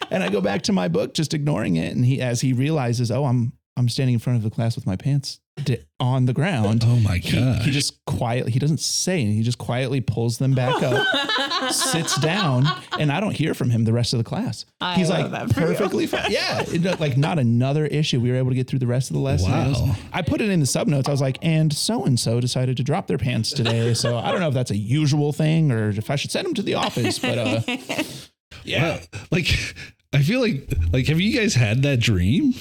and 0.10 0.22
I 0.22 0.28
go 0.28 0.40
back 0.40 0.62
to 0.62 0.72
my 0.72 0.88
book, 0.88 1.14
just 1.14 1.32
ignoring 1.34 1.76
it. 1.76 1.94
And 1.94 2.04
he, 2.04 2.20
as 2.20 2.40
he 2.40 2.52
realizes, 2.52 3.10
oh, 3.10 3.24
I'm 3.24 3.52
I'm 3.76 3.88
standing 3.88 4.14
in 4.14 4.18
front 4.20 4.36
of 4.36 4.42
the 4.42 4.50
class 4.50 4.76
with 4.76 4.86
my 4.86 4.96
pants 4.96 5.40
di- 5.64 5.78
on 5.98 6.26
the 6.26 6.34
ground. 6.34 6.82
Oh 6.86 6.96
my 6.96 7.16
He, 7.16 7.52
he 7.60 7.70
just 7.70 8.04
quietly, 8.04 8.52
he 8.52 8.58
doesn't 8.58 8.80
say 8.80 9.14
anything. 9.14 9.36
He 9.38 9.42
just 9.42 9.56
quietly 9.58 10.00
pulls 10.02 10.36
them 10.36 10.52
back 10.52 10.82
up, 10.82 11.06
sits 11.72 12.20
down, 12.20 12.66
and 12.98 13.10
I 13.10 13.18
don't 13.20 13.32
hear 13.34 13.54
from 13.54 13.70
him 13.70 13.84
the 13.84 13.92
rest 13.94 14.12
of 14.12 14.18
the 14.18 14.24
class. 14.24 14.66
I 14.80 14.96
He's 14.96 15.08
love 15.08 15.30
like 15.30 15.48
that 15.48 15.54
for 15.54 15.60
you. 15.60 15.66
perfectly 15.68 16.06
fine. 16.06 16.26
Yeah, 16.30 16.62
it- 16.66 17.00
like 17.00 17.16
not 17.16 17.38
another 17.38 17.86
issue. 17.86 18.20
We 18.20 18.30
were 18.30 18.36
able 18.36 18.50
to 18.50 18.54
get 18.56 18.68
through 18.68 18.80
the 18.80 18.86
rest 18.86 19.08
of 19.10 19.14
the 19.14 19.20
lesson. 19.22 19.50
It 19.52 19.68
was- 19.70 19.80
Wow. 19.82 19.96
I 20.12 20.20
put 20.22 20.40
it 20.42 20.50
in 20.50 20.60
the 20.60 20.66
sub 20.66 20.86
notes. 20.86 21.08
I 21.08 21.12
was 21.12 21.22
like, 21.22 21.38
and 21.40 21.72
so 21.72 22.04
and 22.04 22.20
so 22.20 22.40
decided 22.40 22.76
to 22.76 22.82
drop 22.82 23.06
their 23.06 23.18
pants 23.18 23.52
today. 23.52 23.94
So 23.94 24.18
I 24.18 24.30
don't 24.32 24.40
know 24.40 24.48
if 24.48 24.54
that's 24.54 24.70
a 24.70 24.76
usual 24.76 25.32
thing 25.32 25.72
or 25.72 25.88
if 25.88 26.10
I 26.10 26.16
should 26.16 26.30
send 26.30 26.46
them 26.46 26.54
to 26.54 26.62
the 26.62 26.74
office. 26.74 27.18
But 27.18 27.38
uh, 27.38 27.60
yeah, 28.64 28.96
Wow. 28.96 29.00
Like, 29.30 29.48
I 30.12 30.22
feel 30.22 30.40
like, 30.40 30.70
like, 30.92 31.06
have 31.06 31.20
you 31.20 31.38
guys 31.38 31.54
had 31.54 31.82
that 31.84 32.00
dream? 32.00 32.52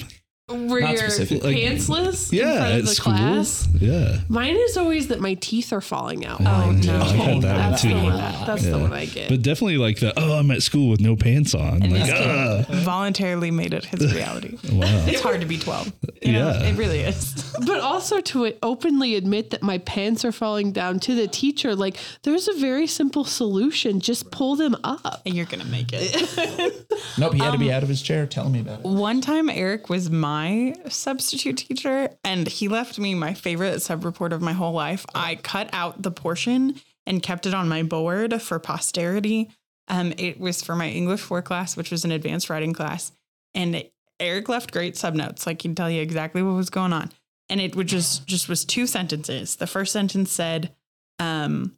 Were 0.53 0.81
Not 0.81 0.91
you're 0.91 1.09
specific. 1.09 1.43
Like, 1.43 1.55
pantsless 1.57 2.31
in 2.31 2.39
Yeah, 2.39 2.57
front 2.57 2.73
of 2.79 2.85
the 2.85 2.93
school. 2.95 3.13
class? 3.13 3.67
Yeah. 3.79 4.19
Mine 4.29 4.55
is 4.57 4.77
always 4.77 5.07
that 5.07 5.19
my 5.19 5.33
teeth 5.35 5.71
are 5.73 5.81
falling 5.81 6.25
out. 6.25 6.39
Oh, 6.41 6.43
Mine 6.43 6.81
no. 6.81 6.99
I've 7.01 7.09
had 7.11 7.41
that 7.41 7.55
one 7.57 7.71
that's 7.71 7.81
too. 7.81 7.89
The 7.89 7.95
one, 7.95 8.17
that's 8.17 8.63
the 8.63 8.69
Yeah. 8.69 8.75
one 8.77 8.93
I 8.93 9.05
get. 9.05 9.29
But 9.29 9.41
definitely 9.41 9.77
like 9.77 9.99
the, 9.99 10.13
oh, 10.19 10.37
I'm 10.37 10.51
at 10.51 10.61
school 10.63 10.89
with 10.89 10.99
no 11.01 11.15
pants 11.15 11.53
on. 11.55 11.81
And 11.83 11.91
like, 11.93 12.05
this 12.05 12.11
ah, 12.13 12.63
kid 12.67 12.75
voluntarily 12.83 13.51
made 13.51 13.73
it 13.73 13.85
his 13.85 14.13
reality. 14.13 14.57
wow. 14.71 15.05
It's 15.07 15.21
hard 15.21 15.41
to 15.41 15.47
be 15.47 15.57
12. 15.57 15.91
You 16.21 16.33
know, 16.33 16.51
Yeah. 16.51 16.63
it 16.63 16.77
really 16.77 16.99
is. 16.99 17.55
but 17.65 17.79
also 17.79 18.21
to 18.21 18.53
openly 18.63 19.15
admit 19.15 19.49
that 19.51 19.63
my 19.63 19.77
pants 19.79 20.23
are 20.25 20.31
falling 20.31 20.71
down 20.71 20.99
to 21.01 21.15
the 21.15 21.27
teacher, 21.27 21.75
like 21.75 21.97
there's 22.23 22.47
a 22.47 22.53
very 22.53 22.87
simple 22.87 23.23
solution. 23.23 23.99
Just 23.99 24.31
pull 24.31 24.55
them 24.55 24.75
up. 24.83 25.21
And 25.25 25.35
you're 25.35 25.45
going 25.45 25.61
to 25.61 25.67
make 25.67 25.89
it. 25.93 26.11
nope. 27.17 27.33
He 27.33 27.39
had 27.39 27.47
to 27.47 27.53
Um, 27.53 27.59
be 27.59 27.71
out 27.71 27.83
of 27.83 27.89
his 27.89 28.01
chair 28.01 28.25
telling 28.25 28.51
me 28.53 28.59
about 28.61 28.79
it. 28.79 28.85
One 28.85 29.21
time, 29.21 29.49
Eric 29.49 29.89
was 29.89 30.09
my 30.41 30.73
substitute 30.89 31.57
teacher, 31.57 32.09
and 32.23 32.47
he 32.47 32.67
left 32.67 32.97
me 32.97 33.13
my 33.13 33.33
favorite 33.33 33.79
sub 33.81 34.03
report 34.03 34.33
of 34.33 34.41
my 34.41 34.53
whole 34.53 34.73
life. 34.73 35.05
I 35.13 35.35
cut 35.35 35.69
out 35.71 36.01
the 36.01 36.09
portion 36.09 36.81
and 37.05 37.21
kept 37.21 37.45
it 37.45 37.53
on 37.53 37.69
my 37.69 37.83
board 37.83 38.41
for 38.41 38.57
posterity. 38.57 39.49
Um, 39.87 40.13
it 40.17 40.39
was 40.39 40.63
for 40.63 40.75
my 40.75 40.89
English 40.89 41.21
4 41.21 41.43
class, 41.43 41.77
which 41.77 41.91
was 41.91 42.05
an 42.05 42.11
advanced 42.11 42.49
writing 42.49 42.73
class. 42.73 43.11
And 43.53 43.83
Eric 44.19 44.49
left 44.49 44.71
great 44.71 44.97
sub 44.97 45.13
notes, 45.13 45.45
like 45.45 45.61
he'd 45.61 45.77
tell 45.77 45.91
you 45.91 46.01
exactly 46.01 46.41
what 46.41 46.55
was 46.55 46.69
going 46.71 46.93
on. 46.93 47.11
And 47.49 47.61
it 47.61 47.75
would 47.75 47.87
just 47.87 48.25
just 48.25 48.49
was 48.49 48.65
two 48.65 48.87
sentences. 48.87 49.57
The 49.57 49.67
first 49.67 49.91
sentence 49.91 50.31
said, 50.31 50.73
um, 51.19 51.77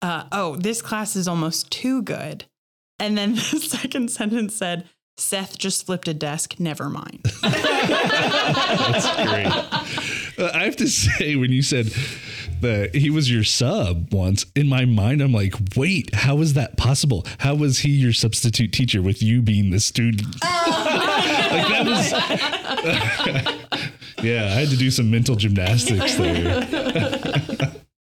uh, 0.00 0.24
"Oh, 0.30 0.56
this 0.56 0.80
class 0.80 1.16
is 1.16 1.26
almost 1.26 1.70
too 1.70 2.02
good," 2.02 2.44
and 3.00 3.18
then 3.18 3.34
the 3.34 3.40
second 3.60 4.10
sentence 4.12 4.54
said, 4.54 4.88
"Seth 5.20 5.58
just 5.58 5.86
flipped 5.86 6.08
a 6.08 6.14
desk. 6.14 6.56
Never 6.58 6.88
mind." 6.88 7.20
That's 7.42 9.06
great. 9.16 9.46
Uh, 10.38 10.50
I 10.54 10.64
have 10.64 10.76
to 10.76 10.88
say, 10.88 11.36
when 11.36 11.52
you 11.52 11.62
said 11.62 11.92
that 12.60 12.94
he 12.94 13.10
was 13.10 13.30
your 13.30 13.44
sub 13.44 14.12
once, 14.12 14.46
in 14.54 14.68
my 14.68 14.84
mind, 14.84 15.20
I'm 15.20 15.32
like, 15.32 15.54
wait, 15.76 16.14
how 16.14 16.38
is 16.38 16.54
that 16.54 16.76
possible? 16.76 17.26
How 17.38 17.54
was 17.54 17.80
he 17.80 17.90
your 17.90 18.12
substitute 18.12 18.72
teacher 18.72 19.02
with 19.02 19.22
you 19.22 19.42
being 19.42 19.70
the 19.70 19.80
student? 19.80 20.26
like 20.42 21.68
that 21.68 21.84
was. 21.86 22.12
yeah, 24.24 24.44
I 24.44 24.60
had 24.60 24.68
to 24.68 24.76
do 24.76 24.90
some 24.90 25.10
mental 25.10 25.36
gymnastics 25.36 26.14
there. 26.14 26.62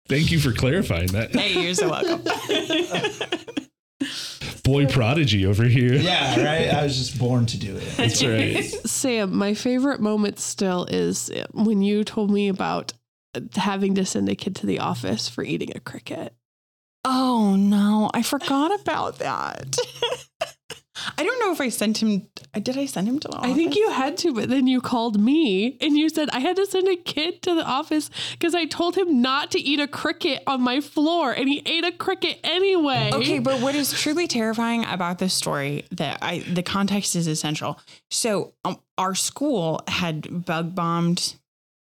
Thank 0.08 0.32
you 0.32 0.40
for 0.40 0.52
clarifying 0.52 1.08
that. 1.08 1.34
hey, 1.34 1.62
you're 1.64 1.74
so 1.74 1.90
welcome. 1.90 2.22
Boy 4.66 4.88
prodigy 4.88 5.46
over 5.46 5.64
here. 5.64 5.94
Yeah, 5.94 6.44
right. 6.44 6.74
I 6.74 6.84
was 6.84 6.98
just 6.98 7.20
born 7.20 7.46
to 7.46 7.58
do 7.58 7.78
it. 7.78 7.98
That's 7.98 8.24
right. 8.24 8.64
Sam, 8.86 9.36
my 9.36 9.54
favorite 9.54 10.02
moment 10.02 10.40
still 10.40 10.86
is 10.86 11.32
when 11.54 11.82
you 11.82 12.04
told 12.04 12.32
me 12.32 12.50
about 12.50 12.94
having 13.56 13.96
to 13.96 14.06
send 14.06 14.28
a 14.28 14.36
kid 14.36 14.56
to 14.58 14.66
the 14.66 14.80
office 14.80 15.30
for 15.30 15.44
eating 15.44 15.72
a 15.76 15.80
cricket. 15.80 16.34
Oh 17.04 17.56
no, 17.56 18.10
I 18.14 18.24
forgot 18.24 18.80
about 18.82 19.20
that. 19.20 19.78
I 21.18 21.24
don't 21.24 21.40
know 21.40 21.52
if 21.52 21.60
I 21.60 21.70
sent 21.70 22.02
him. 22.02 22.28
Did 22.54 22.78
I 22.78 22.86
send 22.86 23.08
him 23.08 23.20
to 23.20 23.28
the 23.28 23.36
office? 23.36 23.52
I 23.52 23.54
think 23.54 23.76
you 23.76 23.90
had 23.92 24.18
to, 24.18 24.34
but 24.34 24.50
then 24.50 24.68
you 24.68 24.82
called 24.82 25.20
me 25.20 25.78
and 25.82 25.98
you 25.98 26.10
said 26.10 26.30
I 26.32 26.40
had 26.40 26.56
to 26.56 26.66
send 26.66 26.88
a 26.88 26.96
kid 26.96 27.42
to 27.44 27.56
the 27.56 27.66
office 27.66 28.10
because 28.32 28.56
I 28.56 28.66
told 28.66 28.96
him 28.98 29.22
not 29.22 29.52
to 29.52 29.60
eat 29.60 29.80
a 29.80 29.88
cricket 29.88 30.42
on 30.48 30.62
my 30.62 30.82
floor 30.82 31.32
and 31.32 31.50
he 31.50 31.62
ate 31.66 31.84
a 31.84 31.92
cricket 31.92 32.40
anyway. 32.44 33.12
Okay, 33.14 33.40
but 33.40 33.62
what 33.62 33.76
is 33.76 33.92
truly 33.92 34.28
terrifying 34.28 34.86
about 34.86 35.20
this 35.20 35.34
story 35.34 35.86
that 35.92 36.20
I 36.22 36.40
the 36.40 36.64
context 36.64 37.16
is 37.16 37.28
essential. 37.28 37.80
So 38.10 38.54
um, 38.64 38.80
our 38.98 39.16
school 39.16 39.82
had 39.88 40.46
bug 40.46 40.76
bombed 40.76 41.36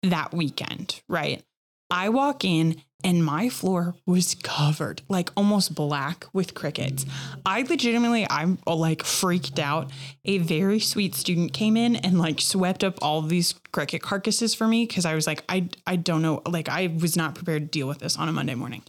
that 0.03 0.33
weekend, 0.33 1.03
right? 1.09 1.43
I 1.91 2.09
walk 2.09 2.45
in 2.45 2.83
and 3.05 3.25
my 3.25 3.49
floor 3.49 3.95
was 4.07 4.35
covered, 4.43 5.03
like 5.09 5.31
almost 5.37 5.75
black 5.75 6.27
with 6.33 6.55
crickets. 6.55 7.05
I 7.45 7.63
legitimately, 7.63 8.27
I'm 8.31 8.59
uh, 8.67 8.75
like 8.75 9.03
freaked 9.03 9.59
out. 9.59 9.91
A 10.25 10.39
very 10.39 10.81
sweet 10.81 11.15
student 11.15 11.53
came 11.53 11.77
in 11.77 11.97
and 11.97 12.19
like 12.19 12.41
swept 12.41 12.85
up 12.85 12.99
all 13.03 13.23
these 13.23 13.55
cricket 13.73 14.03
carcasses 14.03 14.55
for 14.55 14.67
me 14.67 14.87
because 14.87 15.05
I 15.05 15.15
was 15.15 15.27
like, 15.27 15.45
I, 15.49 15.69
I 15.87 15.97
don't 15.97 16.23
know, 16.23 16.43
like 16.47 16.69
I 16.69 16.95
was 17.01 17.17
not 17.17 17.35
prepared 17.35 17.63
to 17.63 17.79
deal 17.79 17.89
with 17.89 17.99
this 17.99 18.17
on 18.17 18.29
a 18.29 18.33
Monday 18.33 18.55
morning. 18.55 18.83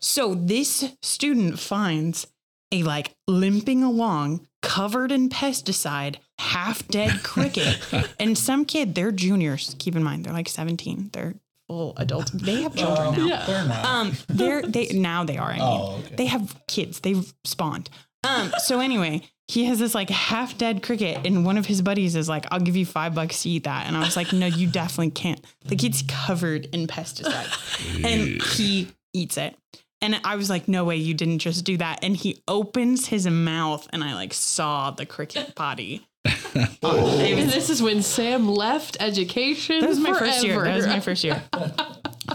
So 0.00 0.34
this 0.34 0.92
student 1.00 1.58
finds 1.58 2.26
a 2.72 2.82
like 2.82 3.14
limping 3.28 3.84
along, 3.84 4.46
covered 4.62 5.12
in 5.12 5.28
pesticide, 5.28 6.16
half 6.38 6.86
dead 6.88 7.22
cricket. 7.22 7.78
and 8.20 8.36
some 8.36 8.64
kid, 8.64 8.94
they're 8.94 9.12
juniors, 9.12 9.76
keep 9.78 9.94
in 9.94 10.02
mind, 10.02 10.24
they're 10.24 10.32
like 10.32 10.48
17. 10.48 11.10
They're 11.12 11.34
full 11.72 11.94
adults. 11.96 12.30
They 12.32 12.60
have 12.62 12.74
children 12.76 13.12
now. 13.12 13.26
Yeah. 13.26 13.46
They're 13.46 13.64
not. 13.64 13.84
Um, 13.84 14.12
they're 14.28 14.60
they 14.62 14.88
now 14.88 15.24
they 15.24 15.38
are. 15.38 15.50
I 15.50 15.52
mean, 15.54 15.62
Oh, 15.62 16.02
okay. 16.04 16.16
they 16.16 16.26
have 16.26 16.54
kids. 16.68 17.00
They've 17.00 17.32
spawned. 17.44 17.88
Um, 18.24 18.52
so 18.58 18.78
anyway, 18.80 19.22
he 19.48 19.64
has 19.64 19.78
this 19.78 19.94
like 19.94 20.10
half 20.10 20.58
dead 20.58 20.82
cricket, 20.82 21.26
and 21.26 21.44
one 21.46 21.56
of 21.56 21.64
his 21.66 21.80
buddies 21.80 22.14
is 22.14 22.28
like, 22.28 22.44
"I'll 22.50 22.60
give 22.60 22.76
you 22.76 22.84
five 22.86 23.14
bucks 23.14 23.42
to 23.42 23.48
eat 23.48 23.64
that," 23.64 23.86
and 23.86 23.96
I 23.96 24.00
was 24.00 24.16
like, 24.16 24.32
"No, 24.34 24.46
you 24.46 24.66
definitely 24.68 25.10
can't." 25.12 25.40
Like 25.68 25.82
it's 25.82 26.02
covered 26.06 26.66
in 26.74 26.86
pesticide, 26.86 28.04
and 28.04 28.42
he 28.42 28.88
eats 29.14 29.36
it. 29.38 29.56
And 30.02 30.20
I 30.24 30.36
was 30.36 30.50
like, 30.50 30.68
"No 30.68 30.84
way, 30.84 30.96
you 30.96 31.14
didn't 31.14 31.38
just 31.38 31.64
do 31.64 31.76
that!" 31.78 32.00
And 32.04 32.16
he 32.16 32.42
opens 32.46 33.06
his 33.06 33.26
mouth, 33.26 33.88
and 33.92 34.04
I 34.04 34.14
like 34.14 34.34
saw 34.34 34.90
the 34.90 35.06
cricket 35.06 35.54
body. 35.54 36.06
And 36.24 36.68
oh. 36.82 37.16
this 37.16 37.70
is 37.70 37.82
when 37.82 38.02
Sam 38.02 38.48
left 38.48 38.96
education. 39.00 39.80
That 39.80 39.88
was 39.88 39.98
my 39.98 40.12
first 40.18 40.44
year. 40.44 40.62
That 40.62 40.76
was 40.76 40.86
my 40.86 41.00
first 41.00 41.24
year. 41.24 41.42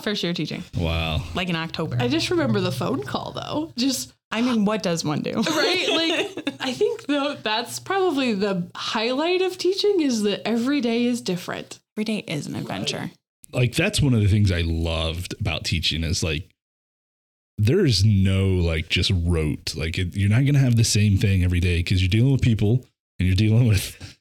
First 0.02 0.24
year 0.24 0.34
teaching, 0.34 0.64
Wow. 0.78 1.22
like 1.36 1.50
in 1.50 1.56
October. 1.56 1.98
I 2.00 2.08
just 2.08 2.30
remember 2.30 2.62
the 2.62 2.72
phone 2.72 3.04
call 3.04 3.32
though. 3.32 3.74
Just 3.78 4.14
I 4.32 4.42
mean, 4.42 4.64
what 4.66 4.84
does 4.84 5.04
one 5.04 5.22
do? 5.22 5.32
right 5.42 5.88
like 5.90 6.54
i 6.60 6.74
think 6.74 7.06
though 7.06 7.36
that's 7.36 7.80
probably 7.80 8.34
the 8.34 8.70
highlight 8.76 9.42
of 9.42 9.58
teaching 9.58 10.02
is 10.02 10.24
that 10.24 10.46
every 10.48 10.82
day 10.82 11.06
is 11.06 11.22
different 11.22 11.80
Every 11.96 12.04
day 12.04 12.18
is 12.28 12.46
an 12.48 12.56
adventure. 12.56 13.12
like 13.54 13.74
that's 13.74 14.02
one 14.02 14.14
of 14.14 14.22
the 14.22 14.28
things 14.28 14.52
I 14.52 14.62
loved 14.62 15.34
about 15.40 15.64
teaching 15.66 16.04
is 16.04 16.22
like 16.24 16.50
there's 17.58 18.04
no 18.06 18.48
like 18.50 18.90
just 18.90 19.12
rote 19.16 19.76
like 19.76 19.98
it, 19.98 20.16
you're 20.16 20.30
not 20.30 20.46
gonna 20.46 20.60
have 20.60 20.76
the 20.76 20.84
same 20.84 21.18
thing 21.18 21.44
every 21.44 21.60
day 21.60 21.78
because 21.78 22.02
you're 22.02 22.10
dealing 22.10 22.32
with 22.34 22.42
people 22.42 22.86
and 23.20 23.28
you're 23.28 23.36
dealing 23.36 23.68
with 23.68 24.18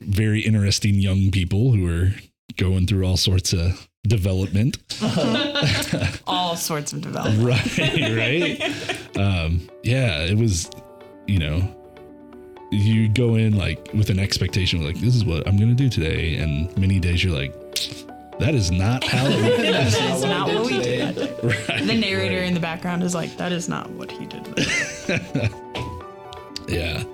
very 0.00 0.40
interesting 0.40 0.94
young 0.94 1.30
people 1.30 1.72
who 1.72 1.86
are 1.88 2.12
going 2.56 2.86
through 2.86 3.04
all 3.06 3.16
sorts 3.16 3.52
of 3.52 3.88
development 4.06 4.76
All 6.26 6.56
sorts 6.56 6.92
of 6.92 7.00
development. 7.00 7.42
right 7.78 8.58
right 8.60 9.16
um 9.16 9.66
yeah 9.82 10.18
it 10.24 10.36
was 10.36 10.68
you 11.26 11.38
know 11.38 11.74
you 12.70 13.08
go 13.08 13.34
in 13.36 13.56
like 13.56 13.88
with 13.94 14.10
an 14.10 14.18
expectation 14.18 14.84
like 14.84 14.96
this 15.00 15.14
is 15.14 15.24
what 15.24 15.46
i'm 15.48 15.56
gonna 15.56 15.74
do 15.74 15.88
today 15.88 16.36
and 16.36 16.76
many 16.76 16.98
days 17.00 17.24
you're 17.24 17.34
like 17.34 17.52
that 18.40 18.54
is 18.54 18.70
not 18.70 19.02
how 19.04 19.24
it 19.28 19.72
That 19.72 19.86
is 20.16 20.24
not 20.24 20.48
what 20.48 20.66
we 20.66 20.78
did. 20.82 21.16
right, 21.42 21.86
The 21.86 21.94
narrator 21.94 22.36
right. 22.40 22.44
in 22.48 22.52
the 22.54 22.58
background 22.60 23.04
is 23.04 23.14
like, 23.14 23.36
that 23.36 23.52
is 23.52 23.68
not 23.68 23.88
what 23.90 24.10
he 24.10 24.26
did. 24.26 24.44
yeah 26.68 27.04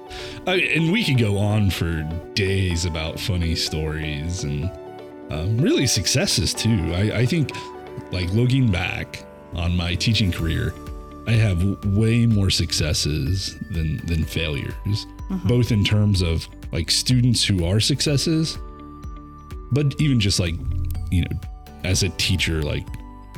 I, 0.46 0.56
and 0.74 0.90
we 0.92 1.04
could 1.04 1.18
go 1.18 1.38
on 1.38 1.70
for 1.70 2.02
days 2.34 2.84
about 2.84 3.20
funny 3.20 3.54
stories 3.54 4.44
and 4.44 4.70
um, 5.30 5.58
really 5.58 5.86
successes 5.86 6.52
too. 6.54 6.92
I, 6.94 7.18
I 7.18 7.26
think 7.26 7.50
like 8.12 8.30
looking 8.32 8.70
back 8.70 9.24
on 9.54 9.76
my 9.76 9.94
teaching 9.94 10.30
career 10.32 10.72
i 11.26 11.32
have 11.32 11.58
w- 11.58 11.98
way 11.98 12.24
more 12.26 12.50
successes 12.50 13.56
than 13.70 13.98
than 14.06 14.24
failures 14.24 15.06
both 15.44 15.70
in 15.70 15.84
terms 15.84 16.22
of 16.22 16.48
like 16.72 16.90
students 16.90 17.44
who 17.44 17.64
are 17.64 17.80
successes 17.80 18.58
but 19.72 20.00
even 20.00 20.18
just 20.18 20.40
like 20.40 20.54
you 21.10 21.22
know 21.22 21.40
as 21.84 22.02
a 22.02 22.08
teacher 22.10 22.62
like 22.62 22.86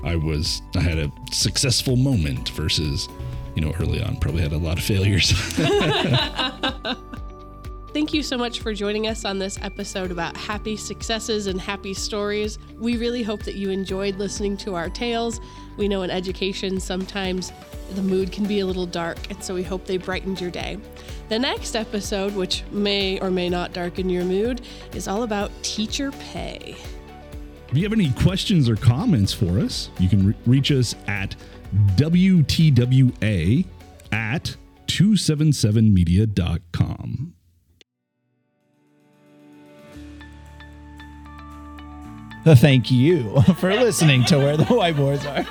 i 0.05 0.15
was 0.15 0.62
i 0.77 0.81
had 0.81 0.99
a 0.99 1.11
successful 1.33 1.97
moment 1.97 2.51
versus 2.51 3.09
you 3.55 3.62
know 3.62 3.73
early 3.81 4.03
on 4.03 4.17
probably 4.17 4.43
had 4.43 4.53
a 4.53 4.59
lot 4.59 4.79
of 4.79 4.85
failures 4.85 5.33
Thank 7.93 8.15
you 8.15 8.23
so 8.23 8.38
much 8.38 8.61
for 8.61 8.73
joining 8.73 9.07
us 9.07 9.27
on 9.27 9.38
this 9.38 9.59
episode 9.61 10.11
about 10.11 10.35
happy 10.35 10.79
successes 10.79 11.47
and 11.47 11.61
happy 11.61 11.93
stories. 11.93 12.59
We 12.79 12.97
really 12.97 13.23
hope 13.23 13.43
that 13.43 13.55
you 13.55 13.69
enjoyed 13.69 14.17
listening 14.17 14.57
to 14.59 14.75
our 14.75 14.88
tales. 14.88 15.43
We 15.77 15.88
know 15.88 16.01
in 16.01 16.11
education 16.11 16.81
sometimes 16.81 17.53
the 17.91 18.01
mood 18.01 18.33
can 18.33 18.47
be 18.47 18.61
a 18.61 18.67
little 18.67 18.87
dark, 18.87 19.19
and 19.29 19.45
so 19.45 19.55
we 19.55 19.62
hope 19.62 19.85
they 19.85 19.99
brightened 19.99 20.41
your 20.41 20.51
day. 20.51 20.79
The 21.29 21.38
next 21.38 21.77
episode, 21.77 22.35
which 22.35 22.65
may 22.71 23.21
or 23.21 23.31
may 23.31 23.51
not 23.51 23.75
darken 23.75 24.09
your 24.09 24.25
mood, 24.25 24.62
is 24.95 25.07
all 25.07 25.23
about 25.23 25.51
teacher 25.62 26.12
pay. 26.12 26.77
If 27.73 27.79
you 27.79 27.85
have 27.85 27.93
any 27.95 28.13
questions 28.13 28.69
or 28.69 28.77
comments 28.77 29.33
for 29.33 29.59
us, 29.59 29.89
you 29.99 30.07
can 30.07 30.27
re- 30.27 30.35
reach 30.45 30.71
us 30.71 30.95
at 31.07 31.35
WTWA 31.97 33.65
at 34.13 34.55
277media.com. 34.89 37.33
Thank 42.45 42.91
you 42.91 43.41
for 43.59 43.73
listening 43.73 44.27
to 44.27 44.37
Where 44.37 44.59
the 44.59 44.65
Whiteboards 44.65 45.25
Are. 45.25 45.47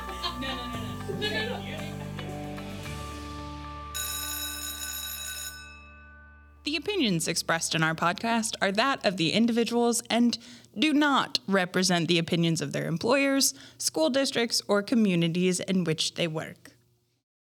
Opinions 7.02 7.28
expressed 7.28 7.74
in 7.74 7.82
our 7.82 7.96
podcast 7.96 8.54
are 8.62 8.72
that 8.72 9.04
of 9.04 9.18
the 9.18 9.32
individuals 9.34 10.04
and 10.08 10.38
do 10.78 10.94
not 10.94 11.40
represent 11.48 12.08
the 12.08 12.20
opinions 12.20 12.62
of 12.62 12.74
their 12.74 12.86
employers, 12.86 13.56
school 13.80 14.12
districts, 14.12 14.62
or 14.68 14.84
communities 14.84 15.60
in 15.62 15.84
which 15.84 16.14
they 16.14 16.28
work. 16.28 16.71